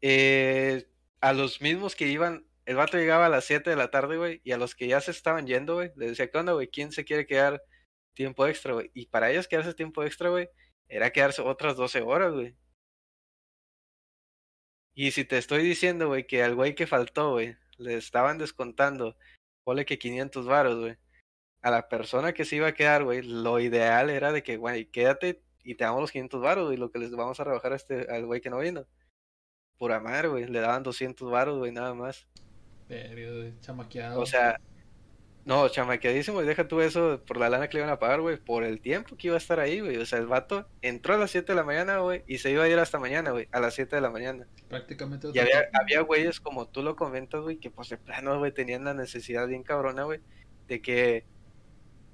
[0.00, 0.88] Eh,
[1.20, 4.40] a los mismos que iban, el vato llegaba a las 7 de la tarde, güey,
[4.44, 6.68] y a los que ya se estaban yendo, güey, les decía, ¿qué onda, güey?
[6.68, 7.62] ¿Quién se quiere quedar
[8.14, 8.90] tiempo extra, güey?
[8.94, 10.48] Y para ellos quedarse tiempo extra, güey,
[10.88, 12.54] era quedarse otras 12 horas, güey.
[14.94, 19.16] Y si te estoy diciendo, güey, que al güey que faltó, güey, le estaban descontando,
[19.68, 20.96] ponle que 500 varos, güey.
[21.60, 24.86] A la persona que se iba a quedar, güey, lo ideal era de que, güey,
[24.86, 27.76] quédate y te damos los 500 varos, güey, lo que les vamos a rebajar a
[27.76, 28.86] este, al güey que no vino.
[29.76, 32.26] Pura madre, güey, le daban 200 varos, güey, nada más.
[32.86, 34.22] Pero, chamaqueado.
[34.22, 34.58] O sea,
[35.48, 38.36] no, chamaqueadísimo, y deja tú eso por la lana que le iban a pagar, güey,
[38.36, 39.96] por el tiempo que iba a estar ahí, güey.
[39.96, 42.64] O sea, el vato entró a las 7 de la mañana, güey, y se iba
[42.64, 44.46] a ir hasta mañana, güey, a las 7 de la mañana.
[44.68, 48.52] prácticamente Y había, había güeyes como tú lo comentas, güey, que pues de plano, güey,
[48.52, 50.20] tenían la necesidad bien cabrona, güey,
[50.66, 51.24] de que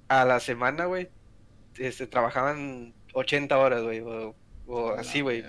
[0.06, 1.08] a la semana, güey,
[1.76, 4.36] este, trabajaban 80 horas, güey, o,
[4.68, 5.42] o así, güey.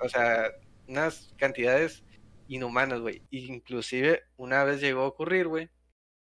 [0.00, 0.50] O sea,
[0.86, 2.04] unas cantidades
[2.46, 3.22] inhumanas, güey.
[3.30, 5.70] Inclusive una vez llegó a ocurrir, güey,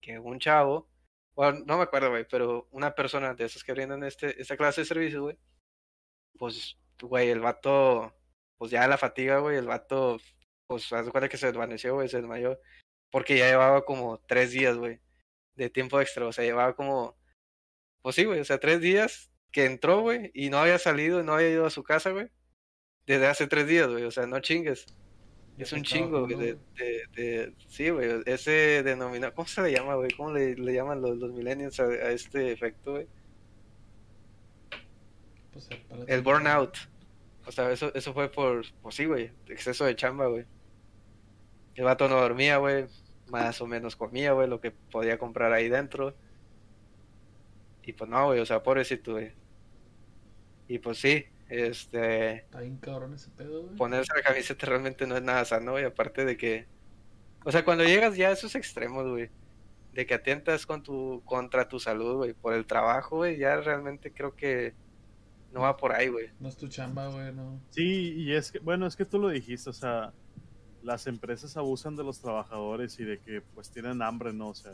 [0.01, 0.87] que un chavo,
[1.35, 4.85] no me acuerdo, güey, pero una persona de esas que brindan este, esta clase de
[4.85, 5.37] servicios, güey,
[6.37, 8.13] pues, güey, el vato,
[8.57, 10.17] pues ya la fatiga, güey, el vato,
[10.67, 12.59] pues, haz cuenta que se desvaneció, güey, se desmayó,
[13.11, 15.01] porque ya llevaba como tres días, güey,
[15.55, 17.17] de tiempo extra, o sea, llevaba como,
[18.01, 21.33] pues sí, güey, o sea, tres días que entró, güey, y no había salido, no
[21.33, 22.29] había ido a su casa, güey,
[23.05, 24.85] desde hace tres días, güey, o sea, no chingues.
[25.57, 29.95] Es un chingo, güey, de, de, de- sí, güey, ese denominado, ¿cómo se le llama,
[29.95, 30.11] güey?
[30.11, 33.07] ¿Cómo le, le llaman los, los millennials a, a este efecto, güey?
[35.53, 36.75] Pues, para el burnout.
[37.47, 40.45] O sea, eso, eso fue por, pues sí, güey, exceso de chamba, güey.
[41.75, 42.85] El vato no dormía, güey.
[43.29, 46.15] Más o menos comía, güey, lo que podía comprar ahí dentro.
[47.83, 49.31] Y pues no, güey, o sea, pobrecito, güey.
[50.67, 51.25] Y pues sí,
[51.61, 52.35] este...
[52.37, 53.75] Está bien cabrón ese pedo, güey.
[53.75, 55.85] Ponerse la camiseta realmente no es nada sano, güey.
[55.85, 56.67] Aparte de que...
[57.43, 59.29] O sea, cuando llegas ya a esos extremos, güey.
[59.93, 62.33] De que atentas con tu, contra tu salud, güey.
[62.33, 63.37] Por el trabajo, güey.
[63.37, 64.73] Ya realmente creo que
[65.55, 66.29] no va por ahí, güey.
[66.39, 67.61] No es tu chamba, güey, no.
[67.69, 70.11] Sí, y es que, bueno, es que tú lo dijiste, o sea,
[70.83, 74.49] las empresas abusan de los trabajadores y de que pues tienen hambre, ¿no?
[74.49, 74.73] O sea,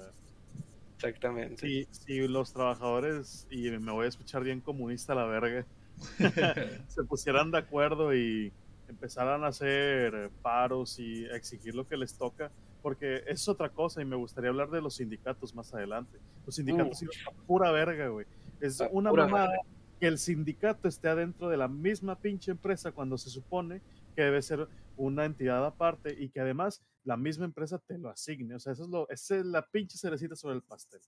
[0.95, 1.57] Exactamente.
[1.57, 5.67] si, si los trabajadores, y me voy a escuchar bien comunista a la verga,
[6.87, 8.53] se pusieran de acuerdo y
[8.87, 14.01] empezaran a hacer paros y a exigir lo que les toca, porque es otra cosa
[14.01, 16.19] y me gustaría hablar de los sindicatos más adelante.
[16.45, 17.05] Los sindicatos Uh.
[17.05, 18.25] son pura verga, güey.
[18.59, 19.53] Es Ah, una mamada
[19.99, 23.81] que el sindicato esté adentro de la misma pinche empresa cuando se supone
[24.15, 28.55] que debe ser una entidad aparte y que además la misma empresa te lo asigne.
[28.55, 31.01] O sea, eso es lo, esa es la pinche cerecita sobre el pastel.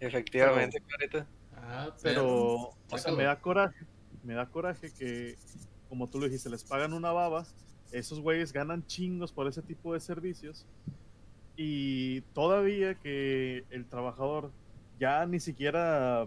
[0.00, 1.26] Efectivamente, careta.
[1.70, 3.84] Ah, Pero, o sea, me da coraje,
[4.24, 5.36] me da coraje que,
[5.88, 7.44] como tú lo dijiste, les pagan una baba,
[7.92, 10.66] esos güeyes ganan chingos por ese tipo de servicios
[11.56, 14.50] y todavía que el trabajador
[14.98, 16.26] ya ni siquiera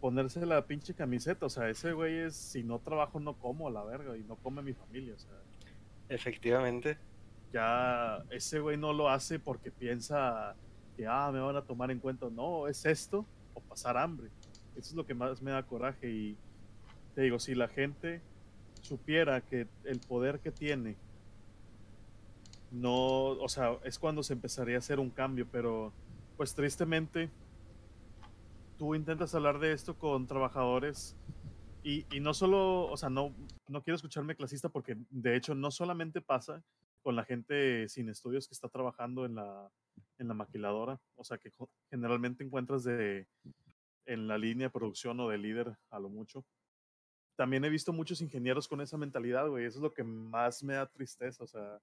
[0.00, 3.70] ponerse la pinche camiseta, o sea, ese güey es, si no trabajo no como a
[3.70, 5.30] la verga y no come mi familia, o sea,
[6.08, 6.98] Efectivamente.
[7.52, 10.56] ya ese güey no lo hace porque piensa
[10.96, 14.30] que, ah, me van a tomar en cuenta, no, es esto o pasar hambre.
[14.76, 16.36] Eso es lo que más me da coraje y
[17.14, 18.22] te digo, si la gente
[18.80, 20.96] supiera que el poder que tiene
[22.70, 25.92] no, o sea, es cuando se empezaría a hacer un cambio, pero
[26.36, 27.30] pues tristemente
[28.78, 31.14] tú intentas hablar de esto con trabajadores
[31.82, 33.34] y, y no solo, o sea, no,
[33.68, 36.62] no quiero escucharme clasista porque de hecho no solamente pasa
[37.02, 39.70] con la gente sin estudios que está trabajando en la,
[40.18, 41.50] en la maquiladora, o sea, que
[41.90, 43.26] generalmente encuentras de,
[44.06, 46.44] en la línea de producción o de líder a lo mucho.
[47.36, 50.74] También he visto muchos ingenieros con esa mentalidad, güey, eso es lo que más me
[50.74, 51.80] da tristeza, o sea,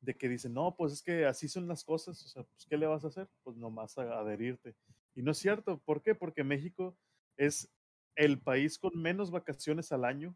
[0.00, 2.76] de que dicen, no, pues es que así son las cosas, o sea, pues ¿qué
[2.76, 3.28] le vas a hacer?
[3.42, 4.74] Pues nomás adherirte.
[5.14, 6.14] Y no es cierto, ¿por qué?
[6.14, 6.96] Porque México
[7.36, 7.70] es
[8.16, 10.34] el país con menos vacaciones al año,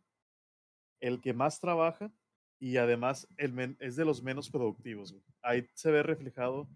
[1.00, 2.12] el que más trabaja
[2.60, 5.12] y además el men- es de los menos productivos.
[5.12, 5.22] güey.
[5.42, 6.68] Ahí se ve reflejado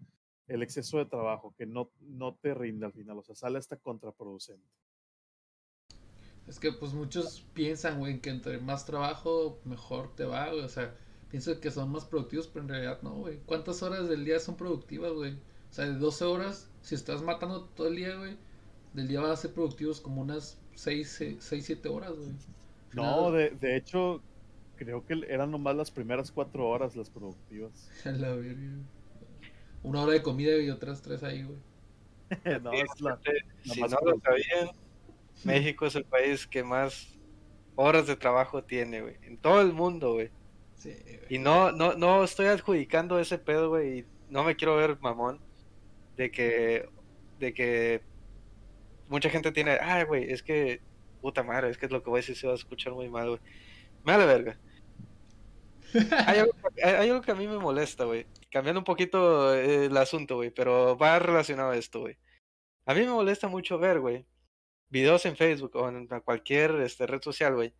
[0.47, 3.77] el exceso de trabajo, que no, no te rinde al final, o sea, sale hasta
[3.77, 4.67] contraproducente.
[6.47, 10.61] Es que pues muchos piensan, güey, que entre más trabajo, mejor te va, güey.
[10.61, 10.95] O sea,
[11.29, 13.39] piensan que son más productivos, pero en realidad no, güey.
[13.45, 15.33] ¿Cuántas horas del día son productivas, güey?
[15.33, 18.35] O sea, de 12 horas, si estás matando todo el día, güey,
[18.93, 22.31] del día vas a ser productivos como unas 6, 6 7 horas, güey.
[22.93, 24.23] No, de, de hecho,
[24.79, 27.89] creo que eran nomás las primeras cuatro horas las productivas.
[28.05, 28.99] A la verga, güey.
[29.83, 31.59] Una hora de comida y otras tres ahí, güey.
[32.61, 34.75] no, es la, Fíjate, la si no lo sabían,
[35.43, 37.17] México es el país que más
[37.75, 39.15] horas de trabajo tiene, güey.
[39.23, 40.29] En todo el mundo, güey.
[40.75, 41.19] Sí, güey.
[41.29, 43.99] Y no, no, no estoy adjudicando ese pedo, güey.
[43.99, 45.39] Y no me quiero ver mamón.
[46.17, 46.89] De que,
[47.39, 48.01] de que
[49.07, 50.81] mucha gente tiene, ay, güey, es que,
[51.21, 53.29] puta madre, es que lo que voy a decir se va a escuchar muy mal,
[53.29, 53.41] güey.
[54.03, 54.59] Me da la verga.
[56.27, 58.25] Hay algo, hay- algo que a mí me molesta, güey.
[58.51, 62.17] Cambiando un poquito eh, el asunto, güey, pero va relacionado a esto, güey.
[62.85, 64.25] A mí me molesta mucho ver, güey,
[64.89, 67.73] videos en Facebook o en cualquier este, red social, güey.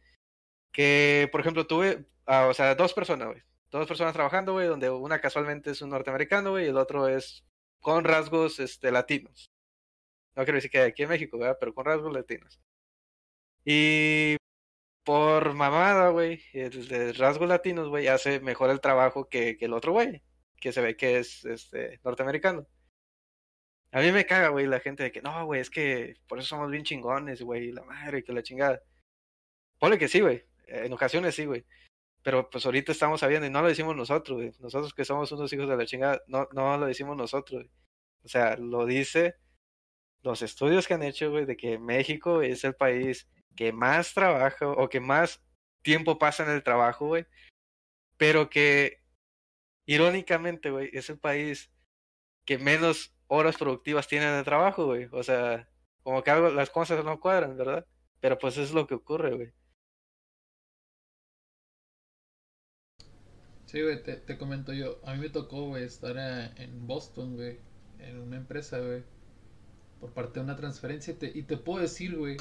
[0.71, 3.41] Que, por ejemplo, tuve, ah, o sea, dos personas, güey.
[3.71, 7.43] Dos personas trabajando, güey, donde una casualmente es un norteamericano, güey, y el otro es
[7.79, 9.51] con rasgos este, latinos.
[10.35, 11.57] No quiero decir que aquí en México, ¿verdad?
[11.59, 12.59] Pero con rasgos latinos.
[13.65, 14.37] Y
[15.03, 19.93] por mamada, güey, el rasgos latinos, güey, hace mejor el trabajo que, que el otro
[19.93, 20.21] güey,
[20.57, 22.67] que se ve que es este norteamericano.
[23.91, 26.47] A mí me caga, güey, la gente de que, no, güey, es que por eso
[26.49, 28.81] somos bien chingones, güey, la madre, que la chingada.
[29.79, 31.65] Ponle que sí, güey, en ocasiones sí, güey.
[32.21, 34.51] Pero pues ahorita estamos sabiendo y no lo decimos nosotros, güey.
[34.59, 37.71] Nosotros que somos unos hijos de la chingada, no, no lo decimos nosotros, güey.
[38.23, 39.35] O sea, lo dice
[40.23, 44.67] los estudios que han hecho, güey, de que México es el país que más trabaja
[44.67, 45.41] o que más
[45.81, 47.25] tiempo pasa en el trabajo, güey.
[48.17, 49.01] Pero que,
[49.85, 51.71] irónicamente, güey, es el país
[52.45, 55.07] que menos horas productivas tiene en el trabajo, güey.
[55.11, 55.69] O sea,
[56.03, 57.85] como que algo, las cosas no cuadran, ¿verdad?
[58.19, 59.53] Pero pues es lo que ocurre, güey.
[63.65, 64.99] Sí, güey, te, te comento yo.
[65.05, 67.59] A mí me tocó, güey, estar eh, en Boston, güey,
[67.99, 69.03] en una empresa, güey.
[69.99, 71.13] Por parte de una transferencia.
[71.13, 72.37] Y te, y te puedo decir, güey,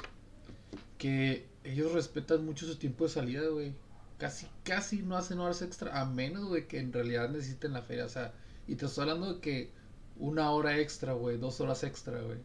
[0.97, 3.75] que ellos respetan mucho su tiempo de salida, güey.
[4.19, 8.05] Casi, casi no hacen horas extra, a menos, güey, que en realidad necesiten la feria.
[8.05, 8.35] O sea,
[8.67, 9.71] y te estoy hablando de que
[10.17, 12.39] una hora extra, güey, dos horas extra, güey.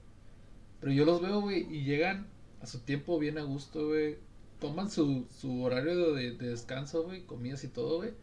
[0.80, 2.28] Pero yo los veo, güey, y llegan
[2.62, 4.18] a su tiempo bien a gusto, güey.
[4.60, 8.14] Toman su, su horario de, de descanso, güey, comidas y todo, güey.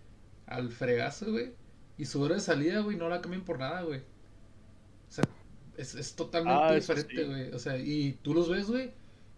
[0.47, 1.53] Al fregazo, güey.
[1.99, 4.03] Y su hora de salida, güey, no la cambian por nada, güey.
[5.81, 7.25] Es, es totalmente Ah, diferente, sí.
[7.25, 7.53] güey.
[7.53, 8.91] O sea, y tú los ves, güey,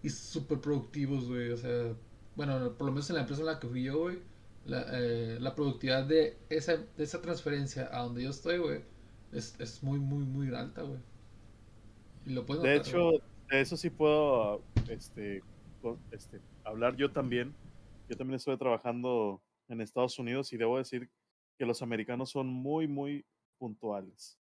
[0.02, 1.50] y súper productivos, güey.
[1.50, 1.94] O sea,
[2.36, 4.18] bueno, por lo menos en la empresa en la que fui yo, güey,
[4.66, 8.80] la, eh, la productividad de esa, de esa transferencia a donde yo estoy, güey,
[9.32, 11.00] es, es muy, muy, muy alta, güey.
[12.26, 13.10] Y lo puedes De notar, hecho,
[13.50, 15.42] de eso sí puedo este,
[16.10, 17.54] este, hablar yo también.
[18.08, 21.08] Yo también estuve trabajando en Estados Unidos y debo decir
[21.58, 23.24] que los americanos son muy, muy
[23.58, 24.38] puntuales.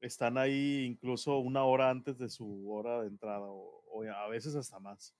[0.00, 4.54] Están ahí incluso una hora antes de su hora de entrada o, o a veces
[4.54, 5.14] hasta más.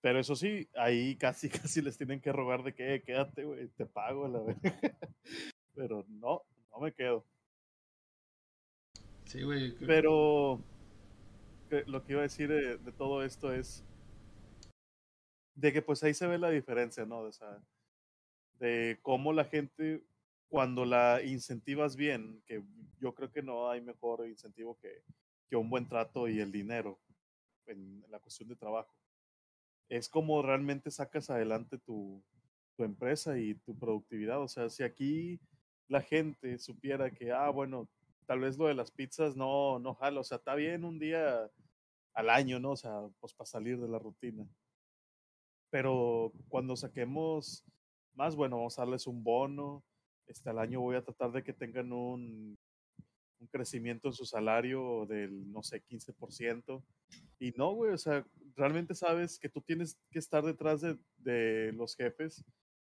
[0.00, 3.68] Pero eso sí, ahí casi, casi les tienen que rogar de que "Eh, quédate, güey,
[3.68, 4.28] te pago.
[4.28, 4.60] La verga".
[5.74, 7.24] Pero no, no me quedo.
[9.24, 9.74] Sí, güey.
[9.76, 10.60] que- Pero
[11.86, 13.84] lo que iba a decir de, de todo esto es
[15.54, 17.18] de que pues ahí se ve la diferencia, ¿no?
[17.20, 17.58] O sea,
[18.58, 20.02] de cómo la gente
[20.48, 22.62] cuando la incentivas bien, que
[23.00, 25.02] yo creo que no hay mejor incentivo que,
[25.48, 26.98] que un buen trato y el dinero
[27.66, 28.94] en la cuestión de trabajo.
[29.88, 32.22] Es como realmente sacas adelante tu,
[32.76, 34.40] tu empresa y tu productividad.
[34.40, 35.40] O sea, si aquí
[35.88, 37.88] la gente supiera que, ah, bueno,
[38.26, 41.50] tal vez lo de las pizzas no, no jala, o sea, está bien un día
[42.14, 42.72] al año, ¿no?
[42.72, 44.46] O sea, pues para salir de la rutina.
[45.70, 47.64] Pero cuando saquemos
[48.14, 49.82] más, bueno, vamos a darles un bono,
[50.28, 52.56] este al año voy a tratar de que tengan un,
[53.40, 56.82] un crecimiento en su salario del, no sé, 15%.
[57.40, 58.26] Y no, güey, o sea,
[58.56, 62.44] realmente sabes que tú tienes que estar detrás de, de los jefes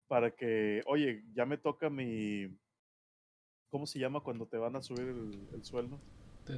[0.07, 2.47] para que, oye, ya me toca mi,
[3.69, 5.99] ¿cómo se llama cuando te van a subir el, el sueldo?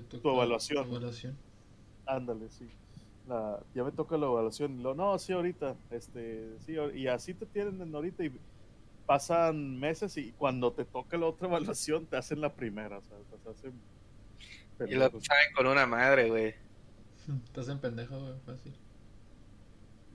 [0.10, 0.88] tu evaluación.
[0.88, 1.38] evaluación.
[2.06, 2.70] Ándale, sí.
[3.28, 4.82] La, ya me toca la evaluación.
[4.82, 5.76] Lo, no, sí, ahorita.
[5.90, 8.32] Este, sí, y así te tienen en ahorita y
[9.12, 13.00] pasan meses y cuando te toca la otra evaluación te hacen la primera.
[13.00, 13.74] O sea, te hacen
[14.90, 16.56] Y lo saben con una madre, güey.
[17.44, 18.74] Estás en pendejo, güey, fácil.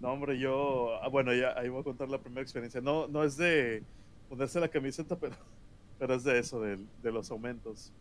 [0.01, 2.81] No, hombre, yo, ah, bueno, ya ahí voy a contar la primera experiencia.
[2.81, 3.83] No, no es de
[4.31, 5.37] ponerse la camiseta, pero,
[5.99, 7.93] pero es de eso, de, de los aumentos.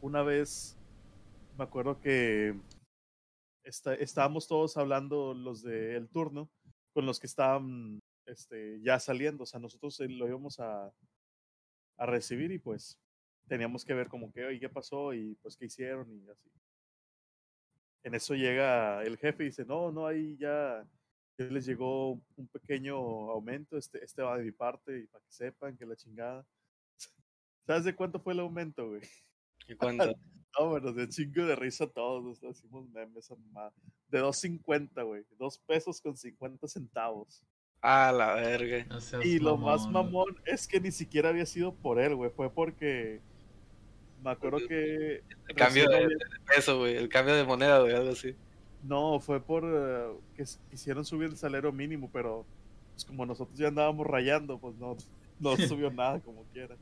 [0.00, 0.78] Una vez,
[1.58, 2.54] me acuerdo que
[3.64, 6.48] está- estábamos todos hablando los del turno
[6.94, 9.44] con los que estaban este, ya saliendo.
[9.44, 10.92] O sea, nosotros eh, lo íbamos a,
[11.96, 12.98] a recibir y pues
[13.46, 15.12] teníamos que ver como que, oye, ¿qué pasó?
[15.12, 16.50] Y pues qué hicieron y así.
[18.02, 20.86] En eso llega el jefe y dice, no, no, ahí ya,
[21.38, 22.96] les llegó un pequeño
[23.30, 26.46] aumento, este, este va de mi parte y para que sepan que la chingada.
[27.66, 29.02] ¿Sabes de cuánto fue el aumento, güey?
[29.68, 30.14] ¿Y cuánto?
[30.58, 33.72] No, bueno, de chingo de risa todos, sea, hicimos memes, mamada.
[34.08, 37.42] De 2.50, güey, dos pesos con 50 centavos.
[37.86, 38.86] Ah, la verga.
[38.86, 42.48] No Y lo más mamón es que ni siquiera había sido por él, güey, fue
[42.50, 43.20] porque
[44.22, 45.22] me acuerdo que...
[45.48, 46.16] El cambio de, había- de
[46.46, 46.96] peso, güey.
[46.96, 48.34] El cambio de moneda, güey, algo así.
[48.82, 52.46] No, fue por eh, que quisieron subir el salario mínimo, pero
[52.94, 54.96] pues como nosotros ya andábamos rayando, pues no,
[55.38, 56.76] no subió nada como quiera.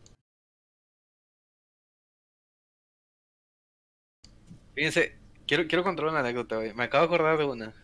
[4.75, 5.17] Fíjense,
[5.49, 6.73] quiero, quiero contar una anécdota, güey.
[6.75, 7.75] Me acabo de acordar de una.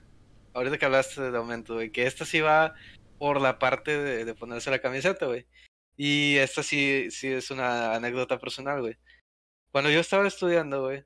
[0.55, 1.91] Ahorita que hablaste del aumento, güey.
[1.91, 2.75] Que esta sí va
[3.19, 5.47] por la parte de, ponerse la camiseta, güey.
[5.97, 8.97] Y esta sí, sí es una anécdota personal, güey.
[9.73, 11.05] Cuando yo estaba estudiando, güey,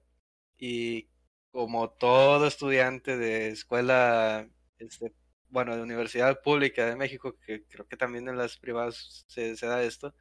[0.59, 1.09] y
[1.51, 4.49] como todo estudiante de escuela,
[4.79, 5.13] este,
[5.49, 9.67] bueno, de universidad pública de México, que creo que también en las privadas se, se
[9.67, 10.15] da esto,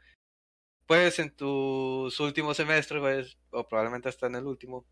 [0.85, 4.85] pues en tus últimos semestres, güey, o probablemente hasta en el último,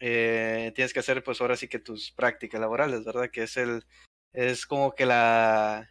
[0.00, 3.30] eh, tienes que hacer pues ahora sí que tus prácticas laborales, ¿verdad?
[3.30, 3.84] Que es el,
[4.32, 5.90] es como que la,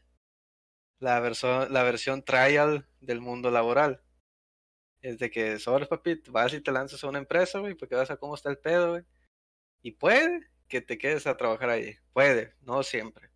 [1.00, 4.02] la versión, la versión trial del mundo laboral.
[5.02, 8.10] Es de que sobres, papi, vas y te lanzas a una empresa, güey, porque vas
[8.12, 9.04] a cómo está el pedo, güey.
[9.84, 11.96] Y puede que te quedes a trabajar ahí.
[12.14, 13.30] Puede, no siempre.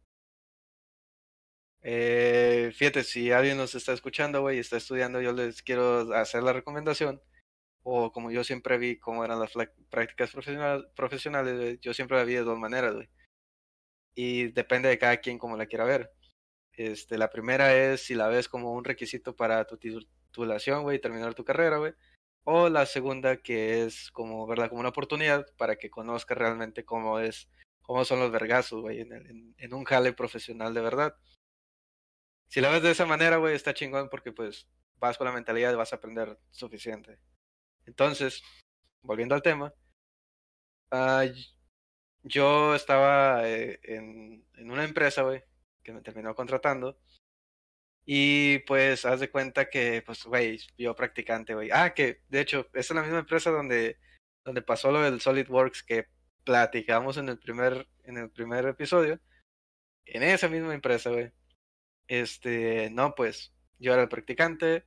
[1.83, 6.43] Eh, fíjate, si alguien nos está escuchando, güey, y está estudiando, yo les quiero hacer
[6.43, 7.21] la recomendación.
[7.83, 9.53] O como yo siempre vi cómo eran las
[9.89, 13.09] prácticas profesional- profesionales, yo siempre la vi de dos maneras, güey.
[14.15, 16.11] Y depende de cada quien como la quiera ver.
[16.73, 20.99] Este, la primera es si la ves como un requisito para tu titu- titulación, güey,
[20.99, 21.93] terminar tu carrera, güey.
[22.43, 24.69] O la segunda que es como, ¿verdad?
[24.69, 27.49] Como una oportunidad para que conozcas realmente cómo es,
[27.81, 31.15] cómo son los vergazos, güey, en, en, en un jale profesional de verdad.
[32.47, 35.75] Si la ves de esa manera, güey, está chingón porque pues vas con la mentalidad
[35.75, 37.19] vas a aprender suficiente.
[37.85, 38.43] Entonces,
[39.01, 39.73] volviendo al tema,
[40.91, 41.31] uh,
[42.23, 45.43] yo estaba eh, en, en, una empresa, güey,
[45.83, 46.97] que me terminó contratando.
[48.05, 51.69] Y pues, haz de cuenta que, pues, güey, yo practicante, güey.
[51.71, 53.99] Ah, que de hecho, es la misma empresa donde,
[54.43, 56.07] donde pasó lo del SolidWorks que
[56.43, 59.19] platicamos en el primer, en el primer episodio.
[60.05, 61.31] En esa misma empresa, güey.
[62.07, 64.85] Este, no, pues, yo era el practicante.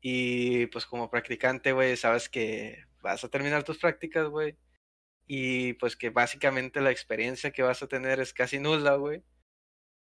[0.00, 4.58] Y pues como practicante, güey, sabes que vas a terminar tus prácticas, güey.
[5.26, 9.22] Y pues que básicamente la experiencia que vas a tener es casi nula, güey.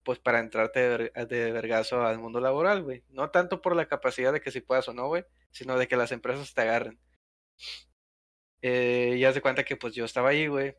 [0.02, 3.04] Pues para entrarte de, de vergazo al mundo laboral, güey.
[3.08, 5.96] No tanto por la capacidad de que si puedas o no, güey, sino de que
[5.96, 6.98] las empresas te agarren.
[8.62, 10.76] Eh, ya se cuenta que pues yo estaba ahí, güey.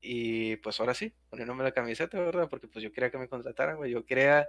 [0.00, 2.48] Y pues ahora sí, poniéndome la camiseta, ¿verdad?
[2.48, 3.92] Porque pues yo quería que me contrataran, güey.
[3.92, 4.48] Yo quería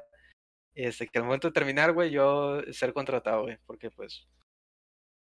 [0.75, 4.27] este, que al momento de terminar, güey, yo ser contratado, güey, porque pues,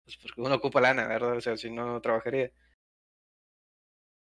[0.05, 1.38] pues porque uno ocupa lana, ¿verdad?
[1.38, 2.51] O sea, si no, no trabajaría.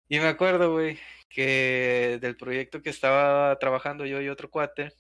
[0.10, 0.98] Y me acuerdo, güey,
[1.30, 4.92] que del proyecto que estaba trabajando yo y otro cuate,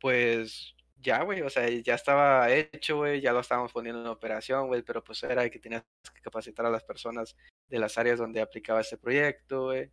[0.00, 4.66] pues ya, güey, o sea, ya estaba hecho, güey, ya lo estábamos poniendo en operación,
[4.66, 5.84] güey, pero pues era que tenías
[6.14, 7.36] que capacitar a las personas
[7.68, 9.90] de las áreas donde aplicaba este proyecto, güey.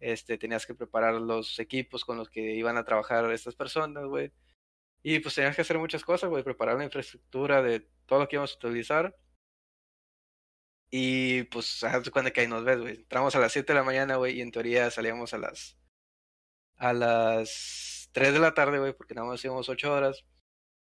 [0.00, 4.32] Este, tenías que preparar los equipos con los que iban a trabajar estas personas, güey.
[5.02, 8.36] Y pues tenías que hacer muchas cosas, güey, preparar la infraestructura de todo lo que
[8.36, 9.16] íbamos a utilizar.
[10.90, 12.96] Y pues, haz cuenta que ahí nos ves, güey.
[12.96, 15.76] Entramos a las 7 de la mañana, güey, y en teoría salíamos a las
[16.76, 20.24] a las 3 de la tarde, güey, porque nada más íbamos 8 horas.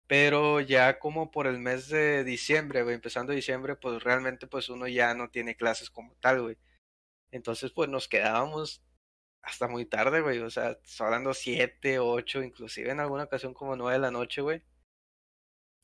[0.09, 4.88] Pero ya como por el mes de diciembre, güey, empezando diciembre, pues realmente pues uno
[4.88, 6.59] ya no tiene clases como tal, güey.
[7.32, 8.82] Entonces, pues nos quedábamos
[9.42, 10.40] hasta muy tarde, güey.
[10.40, 14.62] O sea, hablando siete, ocho, inclusive en alguna ocasión como nueve de la noche, güey.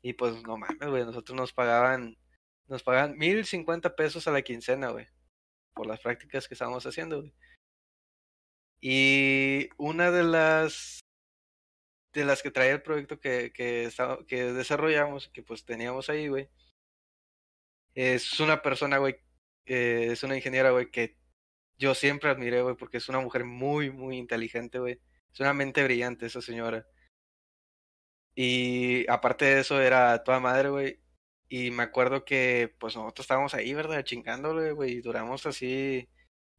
[0.02, 1.04] Y pues no mames, güey.
[1.04, 2.16] Nosotros nos pagaban,
[2.68, 2.84] nos
[3.16, 5.08] mil cincuenta pesos a la quincena, güey.
[5.74, 7.34] Por las prácticas que estábamos haciendo, güey.
[8.80, 11.00] Y una de las
[12.12, 16.28] de las que traía el proyecto que, que, estaba, que desarrollamos, que pues teníamos ahí,
[16.28, 16.48] güey.
[17.94, 19.16] Es una persona, güey,
[19.66, 21.16] eh, es una ingeniera, güey, que
[21.78, 25.00] yo siempre admiré, güey, porque es una mujer muy, muy inteligente, güey.
[25.32, 26.86] Es una mente brillante esa señora.
[28.34, 31.01] Y aparte de eso, era toda madre, güey.
[31.53, 34.03] Y me acuerdo que, pues, nosotros estábamos ahí, ¿verdad?
[34.05, 34.92] Chingándole, güey.
[34.92, 36.09] Y duramos así,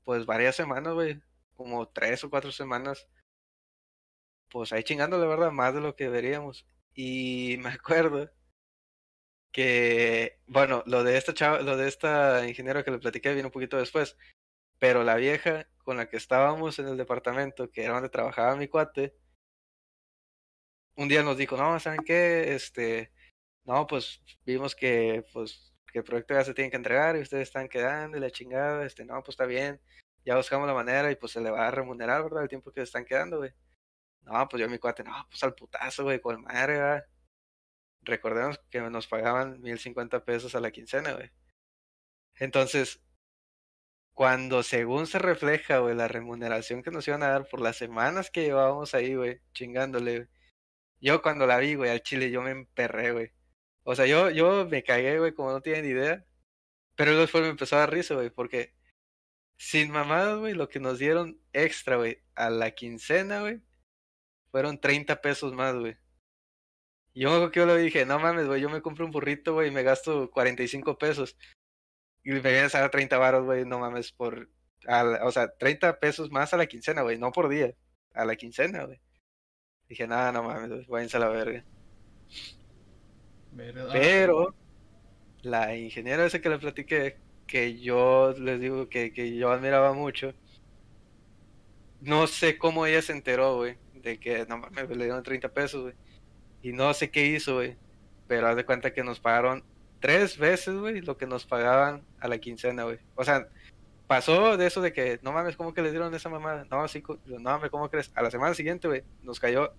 [0.03, 1.19] pues, varias semanas, güey.
[1.55, 3.07] Como tres o cuatro semanas.
[4.49, 5.51] Pues ahí chingándole, ¿verdad?
[5.51, 6.67] Más de lo que deberíamos.
[6.93, 8.29] Y me acuerdo
[9.51, 13.51] que, bueno, lo de esta chava, lo de esta ingeniera que le platiqué viene un
[13.51, 14.17] poquito después.
[14.79, 18.67] Pero la vieja con la que estábamos en el departamento, que era donde trabajaba mi
[18.67, 19.15] cuate,
[20.95, 22.53] un día nos dijo, no, ¿saben qué?
[22.53, 23.11] Este,
[23.65, 27.47] no, pues vimos que, pues, que el proyecto ya se tiene que entregar y ustedes
[27.47, 29.79] están quedando y la chingada, este, no, pues está bien,
[30.25, 32.43] ya buscamos la manera y pues se le va a remunerar, ¿verdad?
[32.43, 33.51] El tiempo que se están quedando, güey.
[34.23, 37.05] No, pues yo mi cuate, no, pues al putazo, güey, con madre, ¿verdad?
[38.03, 41.31] Recordemos que nos pagaban mil cincuenta pesos a la quincena, güey.
[42.35, 43.01] Entonces,
[44.13, 48.29] cuando según se refleja, güey, la remuneración que nos iban a dar por las semanas
[48.29, 50.29] que llevábamos ahí, güey, chingándole.
[51.01, 53.31] Yo cuando la vi, güey, al chile, yo me emperré, güey.
[53.83, 56.25] O sea, yo, yo me cagué, güey, como no tienen idea.
[56.95, 58.73] Pero después me empezó a dar risa, güey, porque
[59.57, 63.61] sin mamadas, güey, lo que nos dieron extra, güey, a la quincena, güey,
[64.51, 65.97] fueron 30 pesos más, güey.
[67.15, 69.71] Yo que yo le dije, no mames, güey, yo me compro un burrito, güey, y
[69.71, 71.37] me gasto 45 pesos.
[72.23, 74.49] Y me vienes a dar 30 baros, güey, no mames, por.
[75.21, 77.73] o sea, 30 pesos más a la quincena, güey, no por día,
[78.13, 78.99] a la quincena, güey.
[79.87, 81.63] Dije, nada, no mames, váyanse a la verga.
[83.91, 84.55] Pero,
[85.41, 90.33] la ingeniera esa que le platiqué, que yo les digo que, que yo admiraba mucho,
[92.01, 95.81] no sé cómo ella se enteró, güey, de que no mames, le dieron 30 pesos,
[95.83, 95.93] güey.
[96.61, 97.77] Y no sé qué hizo, güey.
[98.27, 99.63] Pero haz de cuenta que nos pagaron
[99.99, 102.99] tres veces, güey, lo que nos pagaban a la quincena, güey.
[103.15, 103.47] O sea,
[104.07, 106.65] pasó de eso de que, no mames, ¿cómo que le dieron esa mamada?
[106.69, 108.11] No, sí, no mames, ¿cómo crees?
[108.15, 109.73] A la semana siguiente, güey, nos cayó,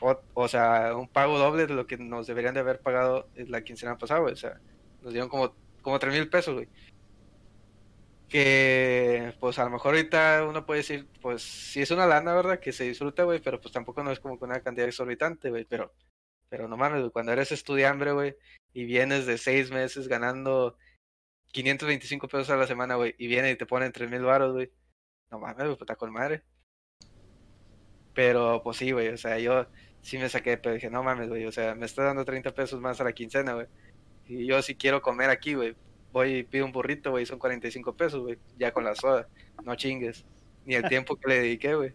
[0.00, 3.62] o, o, sea, un pago doble de lo que nos deberían de haber pagado la
[3.62, 4.32] quincena pasada, güey.
[4.32, 4.60] O sea,
[5.02, 6.68] nos dieron como, como tres mil pesos, güey.
[8.28, 12.60] Que, pues a lo mejor ahorita uno puede decir, pues sí es una lana, ¿verdad?
[12.60, 15.64] Que se disfruta, güey, pero pues tampoco no es como que una cantidad exorbitante, güey.
[15.64, 15.92] Pero,
[16.48, 18.36] pero no mames, güey, cuando eres estudiante, güey,
[18.72, 20.76] y vienes de seis meses ganando
[21.52, 24.70] 525 pesos a la semana, güey, y viene y te ponen 3 mil baros, güey.
[25.30, 26.44] No mames, güey, puta con madre.
[28.14, 29.66] Pero, pues sí, güey, o sea, yo
[30.02, 32.80] sí me saqué, pero dije, no mames, güey, o sea, me está dando 30 pesos
[32.80, 33.66] más a la quincena, güey.
[34.26, 35.74] Y yo si quiero comer aquí, güey,
[36.12, 39.28] voy y pido un burrito, güey, son 45 pesos, güey, ya con la soda,
[39.64, 40.24] no chingues.
[40.66, 41.92] Ni el tiempo que le dediqué, güey.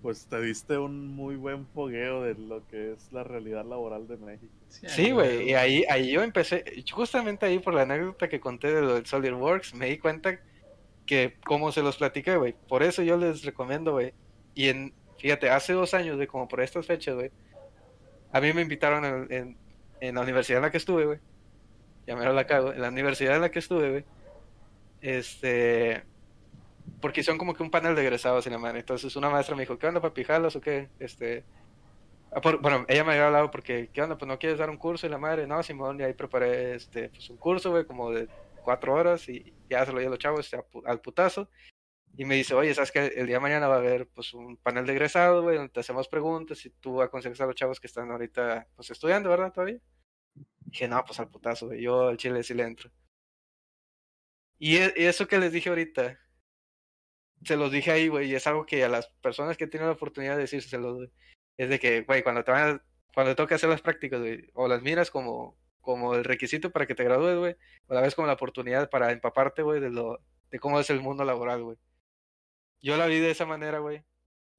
[0.00, 4.16] Pues te diste un muy buen fogueo de lo que es la realidad laboral de
[4.16, 4.52] México.
[4.68, 8.80] Sí, güey, y ahí, ahí yo empecé, justamente ahí por la anécdota que conté de
[8.80, 10.40] lo del SolidWorks, me di cuenta
[11.04, 12.54] que como se los platiqué, güey.
[12.68, 14.12] Por eso yo les recomiendo, güey.
[14.54, 17.30] Y en, fíjate, hace dos años, güey, como por estas fechas, güey,
[18.32, 19.56] a mí me invitaron en,
[20.00, 21.18] en, la universidad en la que estuve, güey.
[22.06, 22.72] Ya me la cago.
[22.72, 24.04] En la universidad en la que estuve, güey.
[25.00, 26.04] Este.
[27.00, 28.78] Porque son como que un panel de egresados en la mano.
[28.78, 30.24] Entonces una maestra me dijo, ¿qué onda, papi?
[30.24, 30.88] ¿Jalas o qué?
[30.98, 31.44] Este.
[32.32, 34.16] ah, bueno, ella me había hablado porque, ¿qué onda?
[34.18, 37.10] Pues no quieres dar un curso y la madre, no, Simón, y ahí preparé este,
[37.10, 38.28] pues un curso, güey, como de
[38.62, 41.48] cuatro horas y ya se lo di a los chavos este, al putazo.
[42.20, 44.56] Y me dice, oye, ¿sabes que El día de mañana va a haber pues un
[44.56, 47.86] panel de egresados, güey, donde te hacemos preguntas y tú aconsejas a los chavos que
[47.86, 49.52] están ahorita pues estudiando, ¿verdad?
[49.52, 49.78] Todavía.
[50.66, 52.90] Dije, no, pues al putazo, güey, yo al chile sí le entro.
[54.58, 56.18] Y, e- y eso que les dije ahorita,
[57.44, 59.94] se los dije ahí, güey, y es algo que a las personas que tienen la
[59.94, 61.10] oportunidad de decírselos, güey,
[61.56, 64.50] es de que, güey, cuando te van a- cuando te toca hacer las prácticas, güey,
[64.54, 67.56] o las miras como, como el requisito para que te gradúes, güey,
[67.86, 70.18] o la ves como la oportunidad para empaparte, güey, de lo,
[70.50, 71.76] de cómo es el mundo laboral, güey.
[72.80, 74.04] Yo la vi de esa manera, güey,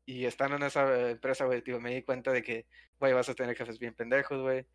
[0.05, 2.67] y estando en esa eh, empresa, güey, me di cuenta de que,
[2.99, 4.65] güey, vas a tener jefes bien pendejos, güey,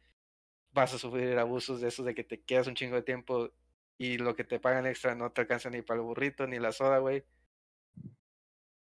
[0.72, 3.50] vas a sufrir abusos de esos de que te quedas un chingo de tiempo
[3.98, 6.72] y lo que te pagan extra no te alcanza ni para el burrito ni la
[6.72, 7.24] soda, güey.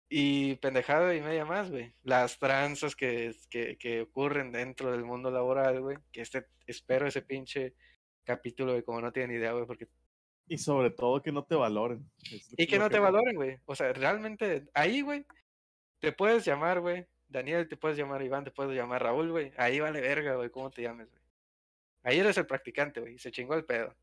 [0.09, 1.93] Y pendejada y media más, güey.
[2.03, 5.97] Las tranzas que, que, que ocurren dentro del mundo laboral, güey.
[6.11, 7.75] Que este, espero ese pinche
[8.23, 9.87] capítulo, güey, como no tienen idea, güey, porque...
[10.49, 12.09] Y sobre todo que no te valoren.
[12.57, 13.57] Y que no te valoren, güey.
[13.65, 15.25] O sea, realmente, ahí, güey,
[15.99, 17.05] te puedes llamar, güey.
[17.27, 19.51] Daniel, te puedes llamar Iván, te puedes llamar Raúl, güey.
[19.57, 21.21] Ahí vale verga, güey, cómo te llames, güey.
[22.03, 23.19] Ahí eres el practicante, güey.
[23.19, 23.93] Se chingó el pedo.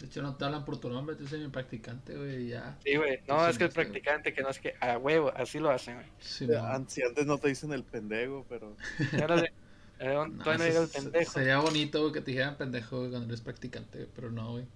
[0.00, 2.76] De hecho, no te hablan por tu nombre, te dicen mi practicante, güey, ya.
[2.84, 3.20] Sí, güey.
[3.28, 5.94] No, Sí, es que el practicante, que no es que a huevo, así lo hacen,
[5.94, 6.06] güey.
[6.18, 8.76] Sí, antes no te dicen el pendejo, pero
[9.12, 9.52] Ya no le-
[9.98, 11.32] eh, No, todavía no eso llega el pendejo.
[11.32, 14.66] Sería bonito güey, que te dijeran pendejo güey, cuando eres practicante, güey, pero no, güey.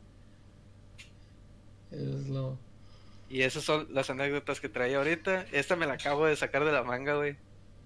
[1.91, 2.59] Es lo.
[3.29, 5.43] Y esas son las anécdotas que traía ahorita.
[5.53, 7.37] Esta me la acabo de sacar de la manga, güey.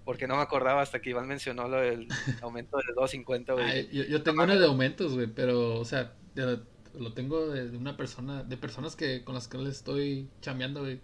[0.04, 2.08] Porque no me acordaba hasta que Iván mencionó lo del
[2.42, 3.64] aumento de 2.50, güey.
[3.70, 6.60] Ay, yo, yo tengo una de aumentos, güey, pero, o sea, de-
[6.94, 10.80] lo tengo de, de una persona, de personas que con las que le estoy chambeando,
[10.80, 11.00] güey.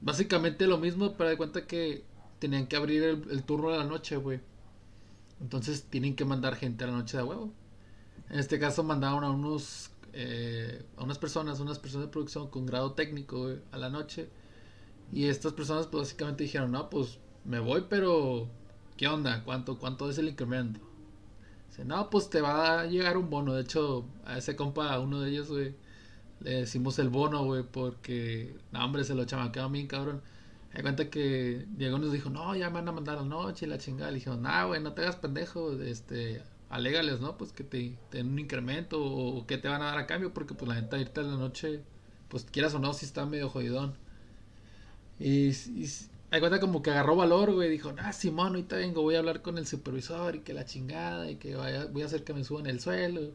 [0.00, 2.04] Básicamente lo mismo, pero de cuenta que
[2.38, 4.40] tenían que abrir el, el turno de la noche, güey.
[5.42, 7.52] Entonces tienen que mandar gente a la noche de huevo.
[8.30, 12.64] En este caso mandaron a unos, eh, a unas personas, unas personas de producción con
[12.64, 14.28] grado técnico, a la noche.
[15.12, 18.48] Y estas personas, pues básicamente dijeron, no, pues me voy, pero
[18.96, 19.42] ¿qué onda?
[19.44, 20.80] ¿Cuánto, cuánto es el incremento?
[21.68, 23.54] Dice, no, pues te va a llegar un bono.
[23.54, 25.74] De hecho, a ese compa, a uno de ellos, güey,
[26.40, 30.22] le decimos el bono, güey, porque, no, hombre, se lo chamaquearon bien, cabrón.
[30.74, 33.28] Me cuenta que llegó y nos dijo, no, ya me van a mandar a la
[33.28, 34.10] noche y la chingada.
[34.10, 37.36] Le dijeron, nah, güey, no te hagas pendejo, este, alégales, ¿no?
[37.36, 40.54] Pues que te, den un incremento o que te van a dar a cambio, porque
[40.54, 41.82] pues la gente ahorita en la noche,
[42.28, 43.94] pues quieras o no, si está medio jodidón.
[45.18, 45.52] Y,
[46.30, 47.68] hay cuenta como que agarró valor, güey.
[47.68, 51.30] Dijo, ah, Simón, ahorita vengo, voy a hablar con el supervisor y que la chingada
[51.30, 51.54] y que
[51.92, 53.32] voy a hacer que me suban el suelo.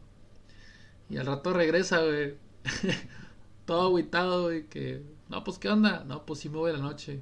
[1.10, 2.34] Y al rato regresa, güey.
[3.66, 6.04] Todo agüitado, güey, que, no, pues, ¿qué onda?
[6.04, 7.20] No, pues sí me voy a la noche.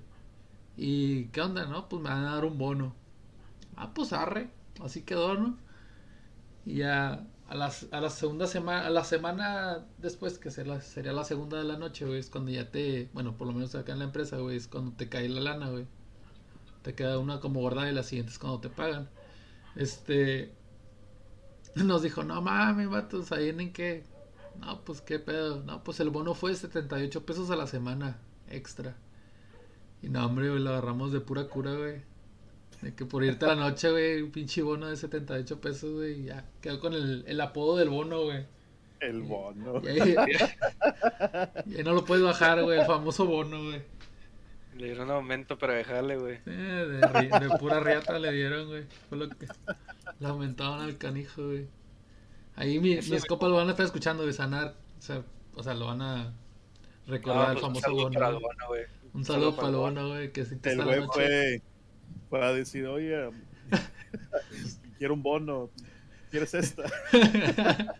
[0.76, 1.66] ¿Y qué onda?
[1.66, 2.94] No, pues me van a dar un bono.
[3.76, 4.50] Ah, pues arre.
[4.82, 5.58] Así quedó, ¿no?
[6.64, 11.12] Y ya a, las, a la segunda semana, a la semana después, que será, sería
[11.12, 13.92] la segunda de la noche, güey, es cuando ya te, bueno, por lo menos acá
[13.92, 15.86] en la empresa, güey, es cuando te cae la lana, güey.
[16.82, 19.08] Te queda una como guardada y la siguiente es cuando te pagan.
[19.76, 20.52] Este,
[21.74, 24.04] nos dijo, no mames, vatos, ahí en qué.
[24.60, 25.62] No, pues qué pedo.
[25.64, 28.18] No, pues el bono fue 78 pesos a la semana
[28.48, 28.96] extra.
[30.02, 32.02] Y no, hombre, güey, lo agarramos de pura cura, güey.
[32.82, 36.20] De que por irte a la noche, güey, un pinche bono de 78 pesos, güey,
[36.20, 36.44] y ya.
[36.60, 38.44] Quedó con el, el apodo del bono, güey.
[39.00, 39.80] el bono.
[39.82, 40.14] Y ahí,
[41.66, 43.82] y ahí no lo puedes bajar, güey, el famoso bono, güey.
[44.76, 46.38] Le dieron un aumento para dejarle, güey.
[46.44, 47.00] Eh,
[47.40, 48.84] de, pura riata le dieron, güey.
[49.08, 49.46] Fue lo que
[50.20, 51.66] le aumentaban al canijo, güey.
[52.56, 54.74] Ahí mi- mis me- copas lo van a estar escuchando de sanar.
[54.98, 55.22] O sea,
[55.54, 56.34] o sea, lo van a
[57.06, 58.12] recordar No, el pues, un famoso bono.
[58.12, 58.44] para el güey.
[58.44, 58.82] bono, güey.
[59.16, 60.30] Un saludo para el bono, güey.
[60.30, 61.62] Que, sí que El güey fue,
[62.28, 63.30] fue a decir, oye,
[64.98, 65.70] quiero un bono.
[66.30, 66.82] ¿Quieres esta?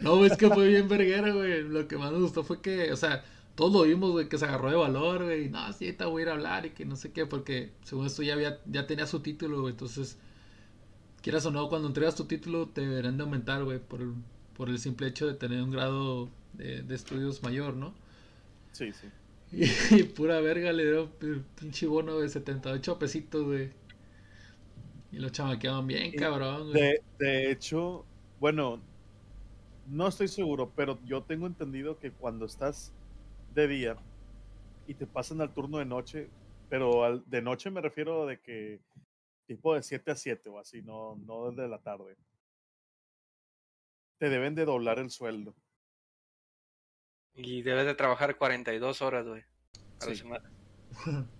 [0.00, 1.62] no, es que fue bien verguera, güey.
[1.62, 3.24] Lo que más me gustó fue que, o sea,
[3.54, 5.48] todos lo vimos, güey, que se agarró de valor, güey.
[5.48, 8.04] No, sí, te voy a ir a hablar y que no sé qué, porque según
[8.04, 9.72] esto ya, había, ya tenía su título, güey.
[9.72, 10.18] Entonces,
[11.22, 14.12] quieras o no, cuando entregas tu título te deberán de aumentar, güey, por el,
[14.54, 17.94] por el simple hecho de tener un grado de, de estudios mayor, ¿no?
[18.72, 19.08] Sí, sí.
[19.90, 21.10] Y, pura verga le dio
[21.60, 23.70] pinche bono de 78 pesitos, güey.
[25.10, 26.70] Y lo chamaqueaban bien, cabrón.
[26.70, 26.80] Güey.
[26.80, 28.06] De, de hecho,
[28.40, 28.80] bueno,
[29.86, 32.92] no estoy seguro, pero yo tengo entendido que cuando estás
[33.54, 33.96] de día
[34.86, 36.30] y te pasan al turno de noche,
[36.68, 38.80] pero al, de noche me refiero de que
[39.46, 42.16] tipo de 7 a 7 o así, no, no desde la tarde.
[44.18, 45.54] Te deben de doblar el sueldo.
[47.34, 49.42] Y debes de trabajar 42 horas, güey,
[50.00, 50.16] a la Sí.
[50.16, 50.52] semana.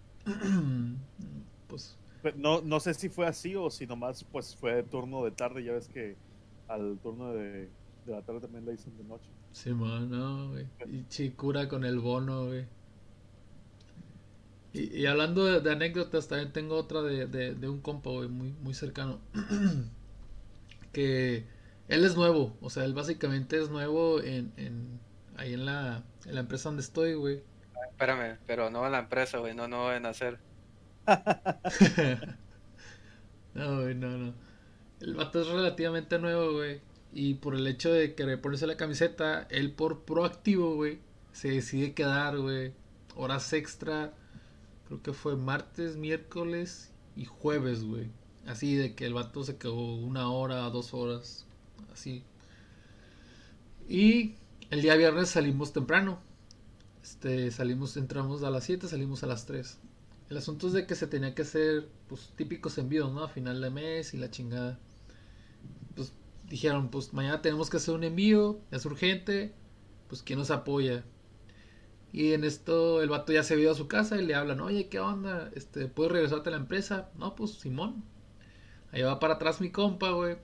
[1.68, 5.32] pues, Pe- No, no sé si fue así o si nomás pues fue turno de
[5.32, 6.20] tarde, ya ves que
[6.68, 7.74] al turno de,
[8.04, 9.32] de la tarde también le dicen de noche.
[9.52, 10.66] sí, man, no, güey.
[10.90, 12.66] Y chicura con el bono, güey.
[14.72, 18.28] Y, y hablando de, de anécdotas, también tengo otra de, de, de un compa, güey,
[18.28, 19.20] muy, muy cercano.
[20.92, 21.44] que
[21.88, 25.00] él es nuevo, o sea, él básicamente es nuevo en, en
[25.36, 27.42] ahí en la, en la empresa donde estoy, güey.
[27.90, 30.38] Espérame, pero no en la empresa, güey, no, no en hacer.
[33.54, 34.34] No, güey, no, no.
[35.00, 36.80] El vato es relativamente nuevo, güey.
[37.12, 41.00] Y por el hecho de querer ponerse la camiseta, él por proactivo, güey,
[41.32, 42.72] se decide quedar, güey,
[43.14, 44.14] horas extra.
[44.86, 48.08] Creo que fue martes, miércoles y jueves, güey.
[48.46, 51.46] Así de que el vato se quedó una hora, dos horas,
[51.92, 52.24] así.
[53.88, 54.36] Y
[54.72, 56.18] el día viernes salimos temprano.
[57.02, 59.78] Este, salimos, entramos a las 7, salimos a las 3.
[60.30, 63.22] El asunto es de que se tenía que hacer, pues, típicos envíos, ¿no?
[63.22, 64.80] A final de mes y la chingada.
[65.94, 66.14] Pues
[66.48, 69.52] dijeron, pues mañana tenemos que hacer un envío, es urgente,
[70.08, 71.04] pues ¿quién nos apoya?
[72.10, 74.88] Y en esto el vato ya se vio a su casa y le hablan, oye,
[74.88, 75.50] ¿qué onda?
[75.54, 77.10] Este, ¿puedes regresarte a la empresa?
[77.18, 78.04] No, pues Simón.
[78.90, 80.38] Ahí va para atrás mi compa, güey.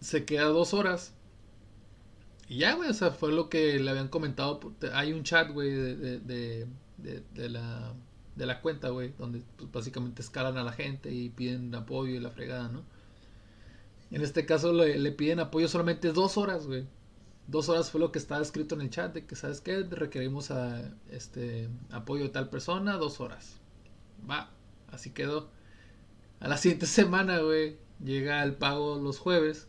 [0.00, 1.14] Se queda dos horas.
[2.48, 4.60] Y ya, güey, o sea, fue lo que le habían comentado.
[4.94, 7.94] Hay un chat, güey, de, de, la,
[8.36, 12.20] de la cuenta, güey, donde pues, básicamente escalan a la gente y piden apoyo y
[12.20, 12.84] la fregada, ¿no?
[14.10, 16.86] En este caso le, le piden apoyo solamente dos horas, güey.
[17.46, 19.82] Dos horas fue lo que estaba escrito en el chat de que, ¿sabes qué?
[19.82, 23.58] Requerimos a, este, apoyo de tal persona, dos horas.
[24.28, 24.50] Va,
[24.90, 25.50] así quedó.
[26.40, 29.68] A la siguiente semana, güey, llega el pago los jueves.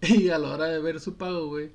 [0.02, 1.72] Y a la hora de ver su pago, güey,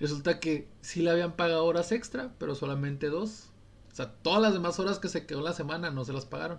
[0.00, 3.50] resulta que sí le habían pagado horas extra, pero solamente dos.
[3.92, 6.24] O sea, todas las demás horas que se quedó en la semana no se las
[6.26, 6.58] pagaron.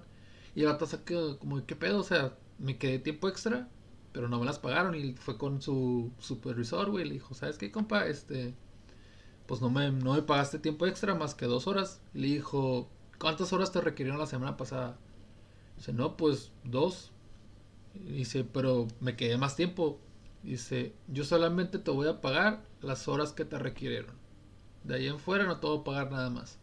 [0.55, 1.99] Y el vato quedó como, ¿qué pedo?
[1.99, 3.69] O sea, me quedé tiempo extra,
[4.11, 4.95] pero no me las pagaron.
[4.95, 7.05] Y fue con su supervisor, güey.
[7.05, 8.05] Le dijo, ¿sabes qué, compa?
[8.07, 8.53] Este,
[9.47, 12.01] pues no me, no me pagaste tiempo extra más que dos horas.
[12.13, 12.89] Le dijo,
[13.19, 14.97] ¿cuántas horas te requirieron la semana pasada?
[15.77, 17.11] Dice, no, pues dos.
[17.95, 19.99] Y dice, pero me quedé más tiempo.
[20.43, 24.15] Dice, yo solamente te voy a pagar las horas que te requirieron.
[24.83, 26.57] De ahí en fuera no te voy a pagar nada más.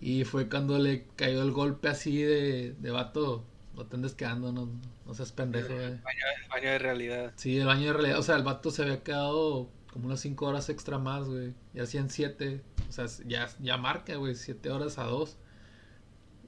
[0.00, 3.44] Y fue cuando le cayó el golpe así de, de vato.
[3.74, 4.68] No te andes quedando, no,
[5.06, 5.72] no seas pendejo.
[5.72, 6.00] El
[6.48, 7.32] baño de realidad.
[7.36, 8.18] Sí, el baño de realidad.
[8.18, 11.54] O sea, el vato se había quedado como unas 5 horas extra más, güey.
[11.72, 12.60] Y hacían 7.
[12.88, 14.34] O sea, ya, ya marca, güey.
[14.34, 15.36] 7 horas a 2.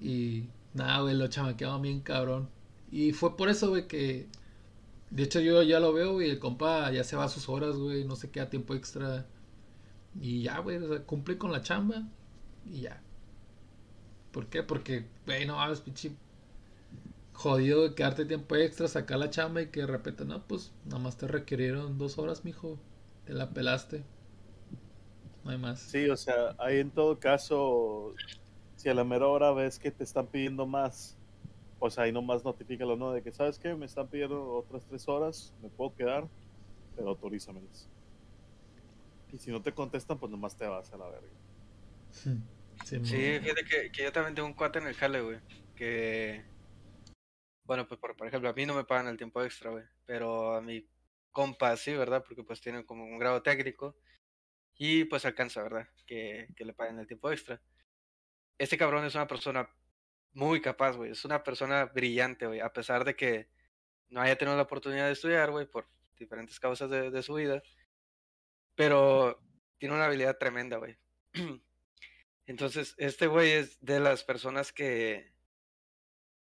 [0.01, 2.49] Y nada, güey, lo chamaqueaba bien cabrón.
[2.91, 4.29] Y fue por eso, güey, que.
[5.11, 6.31] De hecho, yo ya lo veo, güey.
[6.31, 8.05] El compa ya se va a sus horas, güey.
[8.05, 9.27] No se queda tiempo extra.
[10.21, 10.79] Y ya, güey.
[10.79, 11.05] O sea,
[11.39, 12.03] con la chamba.
[12.65, 13.03] Y ya.
[14.33, 14.63] ¿Por qué?
[14.63, 16.13] Porque, güey, no mames, pinche.
[17.33, 20.99] Jodido de quedarte tiempo extra, sacar la chamba y que de repente, no, pues nada
[20.99, 22.79] más te requirieron dos horas, mijo.
[23.25, 24.05] Te la pelaste.
[25.45, 25.81] No hay más.
[25.81, 28.15] Sí, o sea, ahí en todo caso,
[28.77, 31.17] si a la mera hora ves que te están pidiendo más,
[31.79, 33.13] pues ahí nomás notifícalo, ¿no?
[33.13, 33.75] De que, ¿sabes qué?
[33.75, 36.27] Me están pidiendo otras tres horas, me puedo quedar,
[36.95, 37.89] pero autorízamelas.
[39.33, 41.29] Y si no te contestan, pues nomás te vas a la verga.
[42.11, 45.39] Sí, fíjate que, que yo también tengo un cuate en el jale, güey.
[45.75, 46.45] Que.
[47.65, 49.85] Bueno, pues por, por ejemplo, a mí no me pagan el tiempo extra, güey.
[50.07, 50.89] Pero a mi
[51.33, 52.25] compa sí, ¿verdad?
[52.27, 53.97] Porque pues tienen como un grado técnico.
[54.79, 55.89] Y pues alcanza, ¿verdad?
[56.07, 57.61] Que, que le paguen el tiempo extra.
[58.59, 59.69] Este cabrón es una persona
[60.37, 61.13] muy capaz, güey.
[61.13, 62.61] Es una persona brillante, güey.
[62.61, 63.49] A pesar de que
[64.11, 67.63] no haya tenido la oportunidad de estudiar, güey, por diferentes causas de, su vida.
[68.75, 69.41] Pero
[69.79, 70.99] tiene una habilidad tremenda, güey.
[72.47, 75.33] Entonces, este güey es de las personas que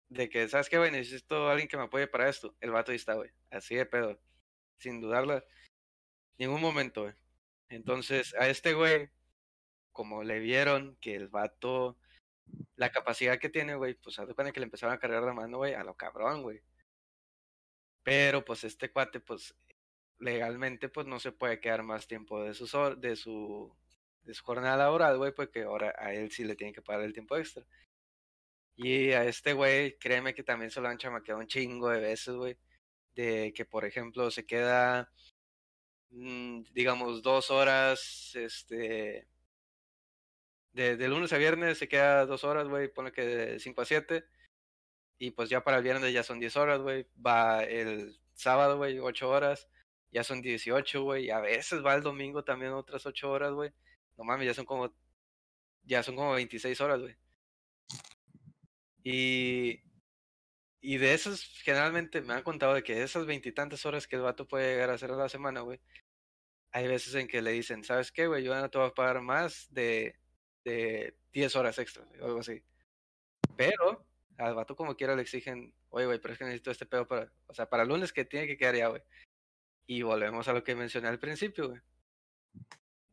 [0.09, 0.89] de que, ¿sabes qué, güey?
[0.89, 2.55] Necesito a alguien que me apoye para esto.
[2.59, 3.29] El vato ahí está, güey.
[3.51, 4.19] Así de pedo.
[4.79, 5.43] Sin dudarla.
[6.39, 7.13] Ningún momento, güey.
[7.69, 9.09] Entonces, a este güey,
[9.91, 11.99] como le vieron que el vato,
[12.75, 15.57] la capacidad que tiene, güey, pues a cuenta que le empezaron a cargar la mano,
[15.57, 16.61] güey, a lo cabrón, güey.
[18.03, 19.55] Pero, pues, este cuate, pues,
[20.19, 22.65] legalmente, pues, no se puede quedar más tiempo de su,
[22.97, 23.75] de su,
[24.23, 27.13] de su jornada laboral, güey, porque ahora a él sí le tienen que pagar el
[27.13, 27.65] tiempo extra.
[28.75, 32.35] Y a este güey, créeme que también se lo han chamaqueado un chingo de veces,
[32.35, 32.57] güey.
[33.15, 35.11] De que, por ejemplo, se queda,
[36.11, 39.27] mm, digamos, dos horas, este...
[40.77, 44.25] De, lunes a viernes se queda dos horas, güey, pone que de 5 a 7.
[45.17, 47.07] Y pues ya para el viernes ya son 10 horas, güey.
[47.25, 49.67] Va el sábado, güey, 8 horas.
[50.11, 51.25] Ya son 18, güey.
[51.25, 53.71] Y a veces va el domingo también otras 8 horas, güey.
[54.17, 54.93] No mames, ya son como...
[55.83, 57.17] Ya son como 26 horas, güey.
[59.03, 59.81] Y,
[60.81, 64.21] y de esas, generalmente me han contado de que de esas veintitantas horas que el
[64.21, 65.79] vato puede llegar a hacer a la semana, güey,
[66.71, 68.43] hay veces en que le dicen, ¿sabes qué, güey?
[68.43, 70.15] Yo no te voy a pagar más de,
[70.69, 72.61] de 10 horas extra, o algo así.
[73.55, 74.05] Pero
[74.37, 77.31] al vato como quiera le exigen, oye, güey, pero es que necesito este pedo para,
[77.47, 79.01] o sea, para el lunes que tiene que quedar ya, güey.
[79.87, 81.81] Y volvemos a lo que mencioné al principio, güey.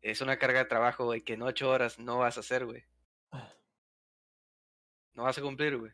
[0.03, 2.85] Es una carga de trabajo, güey, que en ocho horas no vas a hacer, güey
[5.15, 5.93] no vas a cumplir, güey.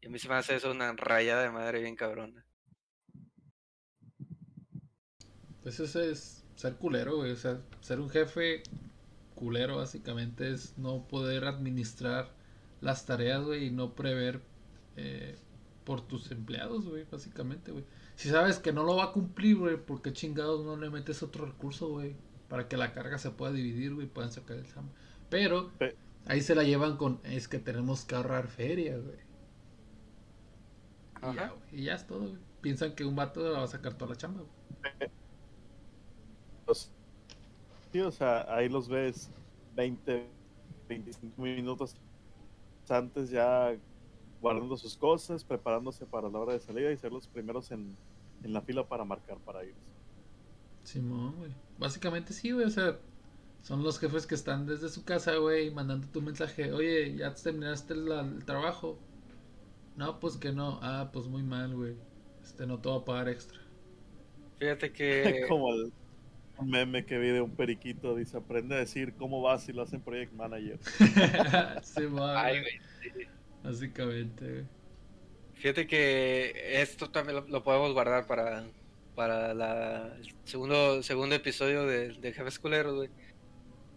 [0.00, 2.44] Y a mí se me hace eso una rayada de madre bien cabrona.
[5.62, 7.32] Pues eso es ser culero, güey.
[7.32, 8.62] O sea, ser un jefe
[9.42, 12.30] culero básicamente es no poder administrar
[12.80, 14.40] las tareas, güey, y no prever
[14.96, 15.36] eh,
[15.84, 17.84] por tus empleados, güey, básicamente, güey.
[18.14, 21.24] Si sabes que no lo va a cumplir, güey, ¿por qué chingados no le metes
[21.24, 22.14] otro recurso, güey?
[22.48, 24.92] Para que la carga se pueda dividir, güey, puedan sacar el chamba.
[25.28, 25.72] Pero,
[26.26, 29.18] Ahí se la llevan con, es que tenemos que ahorrar feria, güey.
[31.32, 32.38] Y ya, y ya es todo, güey.
[32.60, 34.52] Piensan que un vato va a sacar toda la chamba, güey.
[37.92, 39.30] Sí, o sea, ahí los ves
[39.76, 40.26] 20,
[40.88, 41.94] 25 minutos
[42.92, 43.74] antes ya
[44.40, 47.96] guardando sus cosas, preparándose para la hora de salida y ser los primeros en,
[48.42, 49.92] en la fila para marcar para irse.
[50.82, 51.52] Simón, güey.
[51.78, 52.66] Básicamente sí, güey.
[52.66, 52.98] O sea,
[53.62, 56.72] son los jefes que están desde su casa, güey, mandando tu mensaje.
[56.72, 58.98] Oye, ¿ya terminaste el, trabajo?
[59.96, 60.80] No, pues que no.
[60.82, 61.94] Ah, pues muy mal, güey.
[62.42, 63.60] Este no te va a pagar extra.
[64.58, 65.44] Fíjate que...
[65.48, 65.92] Como el
[66.68, 70.00] meme que vi de un periquito, dice, aprende a decir cómo vas si lo hacen
[70.00, 70.78] Project Manager.
[71.82, 73.28] sí, Ay, güey,
[73.62, 74.64] Básicamente, güey.
[75.54, 78.64] Fíjate que esto también lo, podemos guardar para,
[79.14, 83.10] para la, el segundo, segundo episodio de, de Jefes Culeros, güey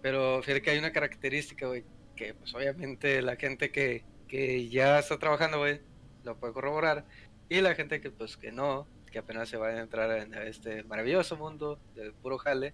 [0.06, 1.84] pero fíjate que hay una característica, güey,
[2.16, 5.82] que pues obviamente la gente que, que ya está trabajando, güey,
[6.24, 7.06] lo puede corroborar.
[7.50, 8.86] Y la gente que pues que no,
[9.16, 12.74] que apenas se va a entrar en este maravilloso mundo del puro jale,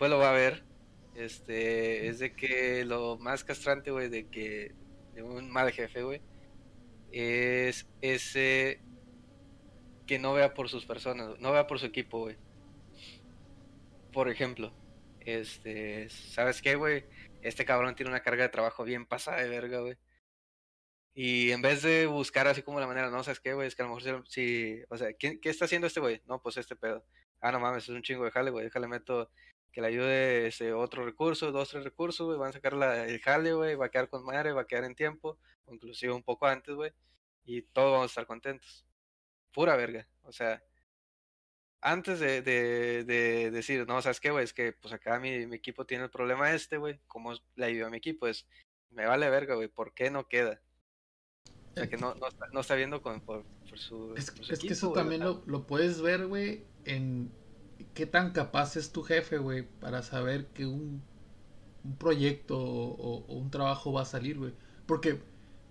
[0.00, 0.64] pues lo va a ver.
[1.14, 4.74] Este, es de que lo más castrante, güey, de que
[5.14, 6.20] de un mal jefe, güey,
[7.12, 8.80] es ese
[10.08, 12.36] que no vea por sus personas, no vea por su equipo, güey.
[14.12, 14.72] Por ejemplo,
[15.20, 17.04] este, ¿sabes qué, güey?
[17.42, 19.96] Este cabrón tiene una carga de trabajo bien pasada de verga, güey.
[21.14, 23.68] Y en vez de buscar así como la manera, no, ¿sabes qué, güey?
[23.68, 26.20] Es que a lo mejor si, o sea, ¿qué, ¿qué está haciendo este güey?
[26.26, 27.04] No, pues este pedo.
[27.40, 28.64] Ah, no mames, es un chingo de jale, güey.
[28.64, 29.30] Déjale meto
[29.70, 32.38] que le ayude ese otro recurso, dos, tres recursos, güey.
[32.38, 33.76] Van a sacar la, el jale, güey.
[33.76, 36.74] Va a quedar con madre, va a quedar en tiempo, o inclusive un poco antes,
[36.74, 36.92] güey.
[37.44, 38.84] Y todos vamos a estar contentos.
[39.52, 40.08] Pura verga.
[40.22, 40.62] O sea,
[41.80, 44.44] antes de, de, decir, no, ¿sabes qué, güey?
[44.44, 47.00] Es que pues acá mi, mi equipo tiene el problema este, güey.
[47.06, 48.26] ¿Cómo le ayudo a mi equipo?
[48.26, 48.48] Es,
[48.90, 49.68] me vale verga, güey.
[49.68, 50.60] ¿Por qué no queda?
[51.74, 53.44] O sea, que no, no, está, no está viendo con, por,
[53.74, 54.14] su.
[54.16, 57.32] Es, es que eso también lo, lo, puedes ver, güey, en
[57.94, 61.02] qué tan capaz es tu jefe, güey, para saber que un,
[61.82, 64.52] un proyecto o, o, un trabajo va a salir, güey.
[64.86, 65.20] Porque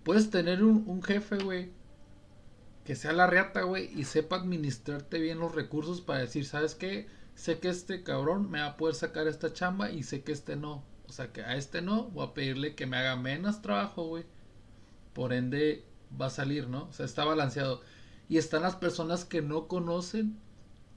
[0.02, 1.70] puedes tener un, un jefe, güey,
[2.84, 7.08] que sea la reata, güey, y sepa administrarte bien los recursos para decir, ¿sabes qué?
[7.34, 10.56] Sé que este cabrón me va a poder sacar esta chamba y sé que este
[10.56, 10.84] no.
[11.08, 14.24] O sea, que a este no, voy a pedirle que me haga menos trabajo, güey.
[15.12, 15.84] Por ende,
[16.20, 16.84] va a salir, ¿no?
[16.84, 17.82] O sea, está balanceado.
[18.28, 20.38] Y están las personas que no conocen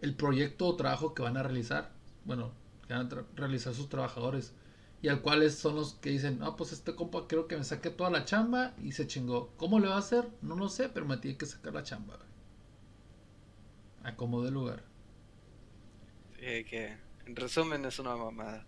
[0.01, 1.91] el proyecto o trabajo que van a realizar.
[2.25, 2.51] Bueno,
[2.87, 4.53] que van a realizar sus trabajadores
[5.01, 7.89] y al cual son los que dicen, ah, pues este compa creo que me saque
[7.89, 9.53] toda la chamba y se chingó.
[9.57, 10.27] ¿Cómo le va a hacer?
[10.41, 12.17] No lo sé, pero me tiene que sacar la chamba.
[14.03, 14.83] A como de lugar.
[16.39, 18.65] Sí, que en resumen es una mamada.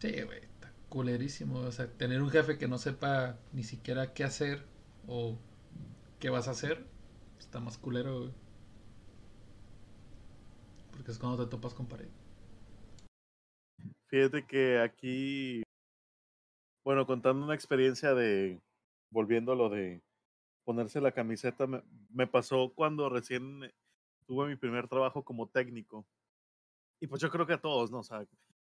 [0.00, 1.60] Sí, güey, está culerísimo.
[1.60, 4.64] O sea, tener un jefe que no sepa ni siquiera qué hacer
[5.06, 5.38] o
[6.22, 6.86] qué vas a hacer,
[7.36, 8.32] está más culero, güey.
[10.92, 12.08] Porque es cuando te topas con pared.
[14.06, 15.64] Fíjate que aquí,
[16.84, 18.60] bueno, contando una experiencia de,
[19.10, 20.00] volviendo a lo de
[20.62, 23.68] ponerse la camiseta, me, me pasó cuando recién
[24.24, 26.06] tuve mi primer trabajo como técnico.
[27.00, 27.98] Y pues yo creo que a todos, ¿no?
[27.98, 28.24] O sea,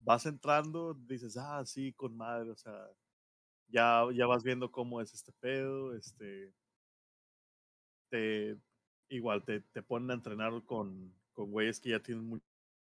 [0.01, 2.89] vas entrando, dices, ah, sí, con madre, o sea,
[3.69, 6.55] ya, ya vas viendo cómo es este pedo, este,
[8.09, 8.57] te,
[9.09, 12.47] igual te, te ponen a entrenar con, con güeyes que ya tienen mucho,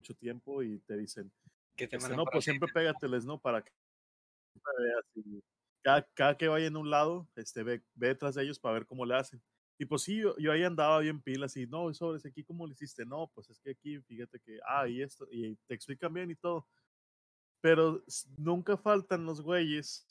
[0.01, 1.33] mucho tiempo y te dicen,
[1.77, 3.41] Que te este, mandan no, pues siempre pégateles, ¿no?
[3.41, 3.71] Para que
[4.79, 5.05] veas
[5.83, 8.87] cada, cada que vaya en un lado, este, ve, ve detrás de ellos para ver
[8.87, 9.41] cómo le hacen.
[9.79, 12.73] Y pues sí, yo, yo ahí andaba bien pilas y no, sobres aquí, ¿cómo le
[12.73, 13.05] hiciste?
[13.05, 16.35] No, pues es que aquí, fíjate que, ah, y esto, y te explican bien y
[16.35, 16.67] todo.
[17.61, 18.03] Pero
[18.37, 20.07] nunca faltan los güeyes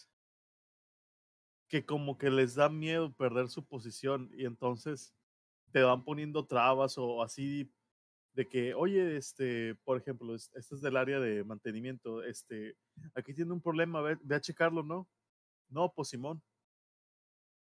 [1.67, 5.13] que como que les da miedo perder su posición y entonces
[5.71, 7.71] te van poniendo trabas o así
[8.33, 12.77] de que, oye, este, por ejemplo, es- este es del área de mantenimiento, este,
[13.15, 15.09] aquí tiene un problema, ve, ve a checarlo, ¿no?
[15.69, 16.43] No, pues Simón.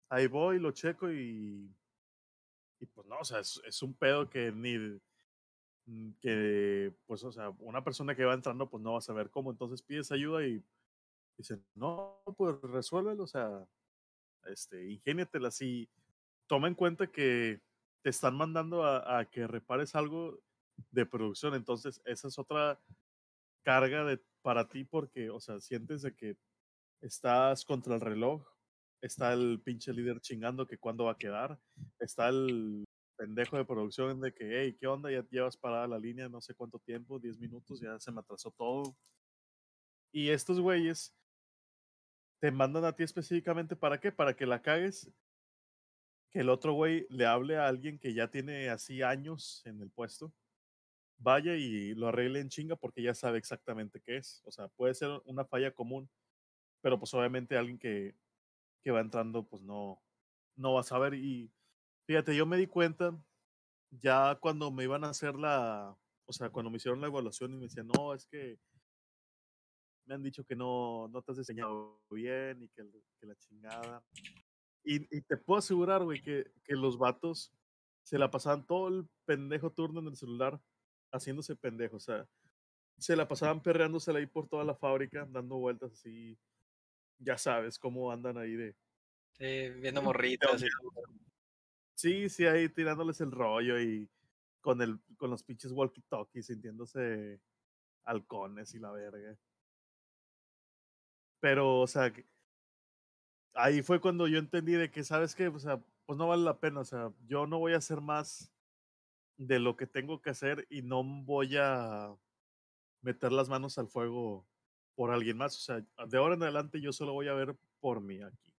[0.08, 1.74] Ahí voy, lo checo y,
[2.80, 4.76] y pues no, o sea, es, es un pedo que ni,
[5.86, 9.30] mm, que, pues, o sea, una persona que va entrando, pues no va a saber
[9.30, 10.64] cómo, entonces pides ayuda y
[11.38, 13.68] dicen, no, pues resuélvelo, o sea,
[14.46, 15.88] este, ingéniatela así,
[16.46, 17.60] toma en cuenta que
[18.02, 20.40] te están mandando a, a que repares algo
[20.90, 22.80] de producción, entonces esa es otra
[23.62, 26.36] carga de, para ti porque, o sea, sientes de que
[27.00, 28.46] estás contra el reloj,
[29.00, 31.58] está el pinche líder chingando que cuándo va a quedar,
[31.98, 32.84] está el
[33.16, 35.10] pendejo de producción de que, hey, ¿qué onda?
[35.10, 38.50] Ya llevas parada la línea no sé cuánto tiempo, 10 minutos, ya se me atrasó
[38.50, 38.96] todo.
[40.12, 41.14] Y estos güeyes
[42.44, 44.12] te mandan a ti específicamente para qué?
[44.12, 45.10] Para que la cagues,
[46.30, 49.90] que el otro güey le hable a alguien que ya tiene así años en el
[49.90, 50.30] puesto,
[51.16, 54.42] vaya y lo arregle en chinga porque ya sabe exactamente qué es.
[54.44, 56.10] O sea, puede ser una falla común,
[56.82, 58.14] pero pues obviamente alguien que,
[58.82, 60.02] que va entrando pues no,
[60.54, 61.14] no va a saber.
[61.14, 61.50] Y
[62.06, 63.18] fíjate, yo me di cuenta
[63.90, 67.56] ya cuando me iban a hacer la, o sea, cuando me hicieron la evaluación y
[67.56, 68.58] me decían, no, es que
[70.06, 72.84] me han dicho que no, no te has enseñado bien y que,
[73.22, 74.04] la chingada.
[74.84, 77.52] Y, y te puedo asegurar, güey, que, que los vatos
[78.02, 80.60] se la pasaban todo el pendejo turno en el celular
[81.10, 81.96] haciéndose pendejo.
[81.96, 82.28] O sea,
[82.98, 86.38] se la pasaban perreándosela ahí por toda la fábrica, dando vueltas así.
[87.18, 88.76] Ya sabes cómo andan ahí de.
[89.38, 90.60] Sí, viendo morritas.
[90.60, 91.04] todo.
[91.94, 94.10] Sí, sí, ahí tirándoles el rollo y
[94.60, 97.40] con, el, con los pinches walkie-talkies, sintiéndose
[98.04, 99.36] halcones y la verga.
[101.44, 102.10] Pero, o sea,
[103.52, 105.48] ahí fue cuando yo entendí de que, ¿sabes qué?
[105.48, 106.80] O sea, pues no vale la pena.
[106.80, 108.50] O sea, yo no voy a hacer más
[109.36, 112.16] de lo que tengo que hacer y no voy a
[113.02, 114.46] meter las manos al fuego
[114.94, 115.54] por alguien más.
[115.58, 118.54] O sea, de ahora en adelante yo solo voy a ver por mí aquí.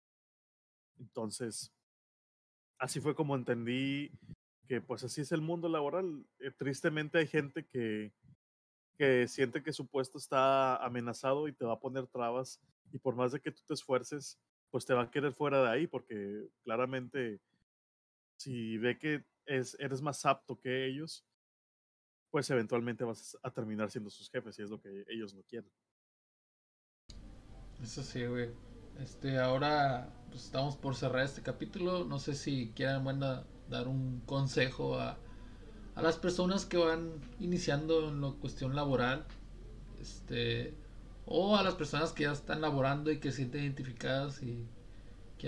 [1.00, 1.74] Entonces,
[2.78, 4.12] así fue como entendí
[4.68, 6.24] que pues así es el mundo laboral.
[6.38, 8.14] Eh, tristemente hay gente que,
[8.96, 12.60] que siente que su puesto está amenazado y te va a poner trabas
[12.92, 14.40] y por más de que tú te esfuerces,
[14.72, 17.40] pues te va a querer fuera de ahí porque claramente
[18.38, 21.26] si ve que es, eres más apto que ellos,
[22.32, 25.72] pues eventualmente vas a terminar siendo sus jefes y es lo que ellos no quieren.
[27.82, 28.52] Eso sí, güey.
[29.00, 32.06] Este, ahora pues, estamos por cerrar este capítulo.
[32.06, 35.18] No sé si quieran bueno, dar un consejo a,
[35.96, 39.26] a las personas que van iniciando en la cuestión laboral.
[40.02, 40.74] Este,
[41.26, 44.68] o a las personas que ya están laborando y que se sienten identificadas y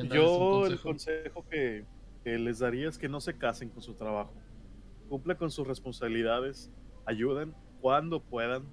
[0.01, 1.45] un Yo el consejo.
[1.49, 1.85] que,
[2.23, 4.33] que les daría es que no se casen con su trabajo.
[5.09, 6.69] Cumplan con sus responsabilidades,
[7.05, 8.63] ayuden cuando puedan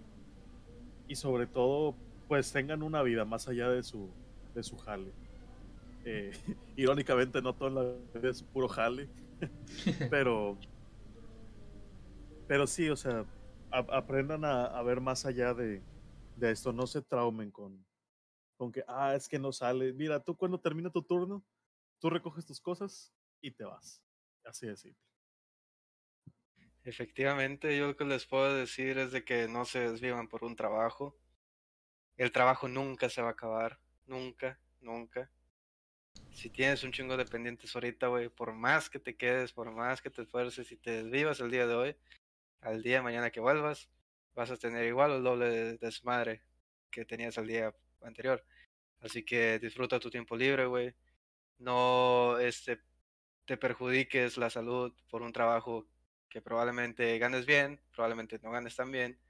[1.08, 1.94] y sobre todo
[2.28, 4.10] pues tengan una vida más allá de su,
[4.54, 5.12] de su jale.
[6.04, 6.32] Eh,
[6.76, 7.82] irónicamente no toda la
[8.14, 9.08] vida es puro jale,
[10.10, 10.56] pero,
[12.46, 13.24] pero sí, o sea,
[13.70, 15.82] aprendan a, a ver más allá de,
[16.36, 17.84] de esto, no se traumen con,
[18.56, 19.92] con que, ah, es que no sale.
[19.92, 21.44] Mira, tú cuando termina tu turno,
[22.00, 24.02] tú recoges tus cosas y te vas.
[24.44, 25.02] Así de simple.
[26.84, 30.54] Efectivamente, yo lo que les puedo decir es de que no se desvivan por un
[30.54, 31.16] trabajo.
[32.16, 35.30] El trabajo nunca se va a acabar, nunca, nunca.
[36.30, 40.02] Si tienes un chingo de pendientes ahorita, güey, por más que te quedes, por más
[40.02, 41.96] que te esfuerces y te desvivas el día de hoy,
[42.64, 43.88] al día de mañana que vuelvas,
[44.34, 46.42] vas a tener igual el doble de desmadre
[46.90, 48.44] que tenías el día anterior.
[49.00, 50.94] Así que disfruta tu tiempo libre, güey.
[51.58, 52.80] No, este,
[53.44, 55.86] te perjudiques la salud por un trabajo
[56.28, 59.20] que probablemente ganes bien, probablemente no ganes tan bien,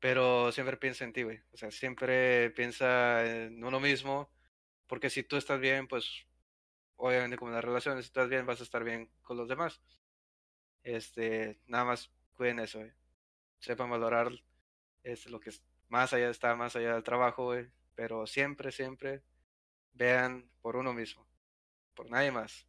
[0.00, 1.40] pero siempre piensa en ti, güey.
[1.52, 4.30] O sea, siempre piensa en uno mismo,
[4.86, 6.26] porque si tú estás bien, pues
[6.96, 9.80] obviamente como las relaciones, si estás bien, vas a estar bien con los demás.
[10.84, 12.80] Este, nada más cuiden eso.
[13.58, 14.30] Sepan valorar
[15.02, 17.52] es lo que es más allá está más allá del trabajo,
[17.94, 19.22] pero siempre siempre
[19.92, 21.26] vean por uno mismo,
[21.94, 22.66] por nadie más.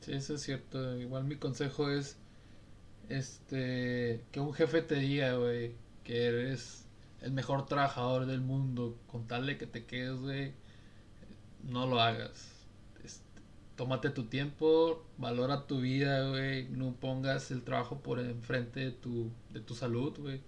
[0.00, 0.96] Sí, eso es cierto.
[0.96, 2.18] Igual mi consejo es
[3.08, 6.86] este que un jefe te diga, güey, que eres
[7.20, 10.54] el mejor trabajador del mundo, con tal de que te quedes, güey,
[11.62, 12.55] no lo hagas.
[13.76, 19.30] Tómate tu tiempo, valora tu vida, güey, no pongas el trabajo por enfrente de tu
[19.52, 20.40] de tu salud, güey.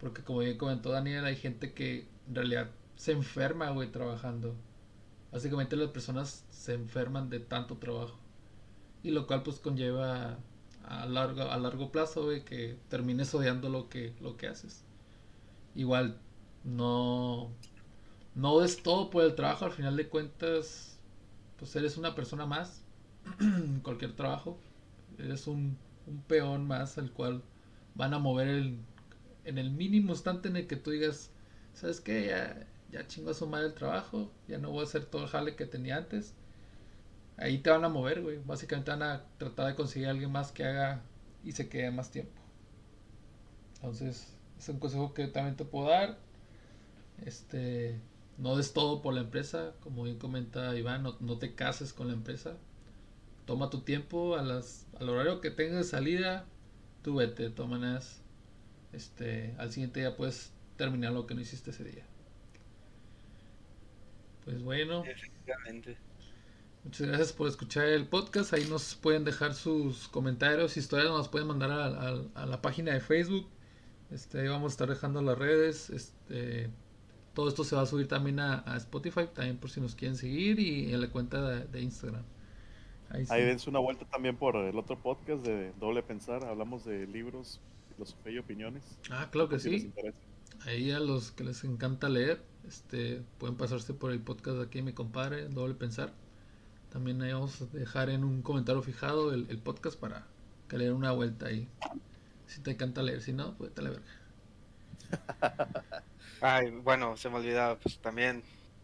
[0.00, 4.54] Porque como bien comentó Daniel, hay gente que en realidad se enferma, güey, trabajando.
[5.32, 8.18] Básicamente las personas se enferman de tanto trabajo.
[9.02, 10.38] Y lo cual pues conlleva
[10.84, 14.84] a largo, a largo plazo, güey, que termines odiando lo que, lo que haces.
[15.74, 16.18] Igual,
[16.64, 17.50] no,
[18.34, 20.93] no des todo por el trabajo, al final de cuentas,
[21.64, 22.82] pues eres una persona más
[23.40, 24.58] en cualquier trabajo.
[25.16, 25.78] Eres un,
[26.28, 27.42] peón más al cual
[27.94, 28.74] van a mover
[29.46, 31.30] en el mínimo instante en el que tú digas,
[31.72, 32.26] ¿sabes qué?
[32.26, 35.28] Ya, ya chingo a su madre el trabajo, ya no voy a hacer todo el
[35.28, 36.34] jale que tenía antes.
[37.38, 38.40] Ahí te van a mover, güey.
[38.44, 41.00] Básicamente van a tratar de conseguir a alguien más que haga
[41.42, 42.42] y se quede más tiempo.
[43.76, 46.18] Entonces, es un consejo que también te puedo dar.
[47.24, 47.98] Este,
[48.38, 52.08] no des todo por la empresa, como bien comenta Iván, no, no te cases con
[52.08, 52.56] la empresa.
[53.46, 56.46] Toma tu tiempo a las, al horario que tengas de salida,
[57.02, 58.22] tú vete, tomas
[58.92, 62.06] este, al siguiente día puedes terminar lo que no hiciste ese día.
[64.44, 65.04] Pues bueno.
[65.04, 65.96] Efectivamente.
[66.84, 68.52] Muchas gracias por escuchar el podcast.
[68.52, 72.92] Ahí nos pueden dejar sus comentarios, historias, nos pueden mandar a, a, a la página
[72.92, 73.48] de Facebook.
[74.10, 75.90] Este, ahí vamos a estar dejando las redes.
[75.90, 76.70] Este,
[77.34, 80.16] todo esto se va a subir también a, a Spotify, también por si nos quieren
[80.16, 82.22] seguir, y en la cuenta de, de Instagram.
[83.10, 83.32] Ahí, sí.
[83.32, 86.44] Ahí dense una vuelta también por el otro podcast de Doble Pensar.
[86.44, 87.60] Hablamos de libros,
[87.94, 88.98] filosofía y opiniones.
[89.10, 89.92] Ah, claro que sí.
[90.66, 94.82] Ahí a los que les encanta leer, este, pueden pasarse por el podcast de aquí,
[94.82, 96.12] mi compadre, Doble Pensar.
[96.90, 100.26] También ahí vamos a dejar en un comentario fijado el, el podcast para
[100.68, 101.68] que le den una vuelta ahí.
[102.46, 104.04] Si te encanta leer, si no, pues te la verga.
[106.46, 108.42] Ay, bueno, se me olvidaba, pues también,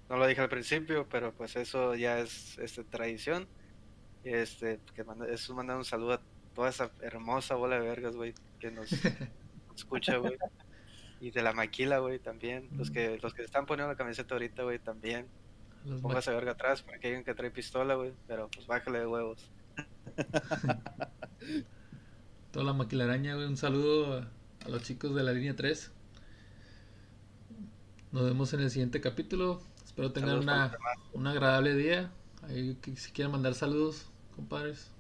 [0.09, 3.47] no lo dije al principio, pero pues eso ya es este, tradición.
[4.25, 6.23] Este, que manda, es mandar un saludo a
[6.55, 8.91] toda esa hermosa bola de vergas, güey, que nos
[9.77, 10.39] escucha, güey.
[11.21, 12.67] Y de la maquila, güey, también.
[12.79, 15.27] Los que los que están poniendo la camiseta ahorita, güey, también.
[15.85, 19.07] Los Póngase verga atrás porque hay alguien que trae pistola, güey, pero pues bájale de
[19.07, 19.51] huevos.
[22.53, 24.31] Toda la maquilaraña, güey, un saludo a,
[24.65, 25.93] a los chicos de la línea 3.
[28.13, 29.61] Nos vemos en el siguiente capítulo.
[29.85, 30.77] Espero tengan una,
[31.13, 32.11] un agradable día.
[32.43, 34.91] Ahí, si quieren mandar saludos, compadres.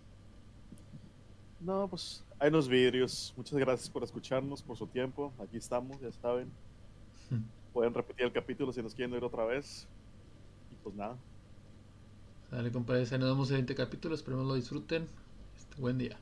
[1.58, 3.34] No, pues hay unos vidrios.
[3.36, 5.32] Muchas gracias por escucharnos, por su tiempo.
[5.40, 6.52] Aquí estamos, ya saben.
[7.72, 9.88] Pueden repetir el capítulo si nos quieren ver otra vez.
[10.70, 11.16] Y pues nada.
[12.52, 13.12] Dale, compadres.
[13.12, 14.14] Ahí nos vemos en el siguiente capítulo.
[14.14, 15.08] Esperemos lo disfruten.
[15.56, 16.16] Este, buen día.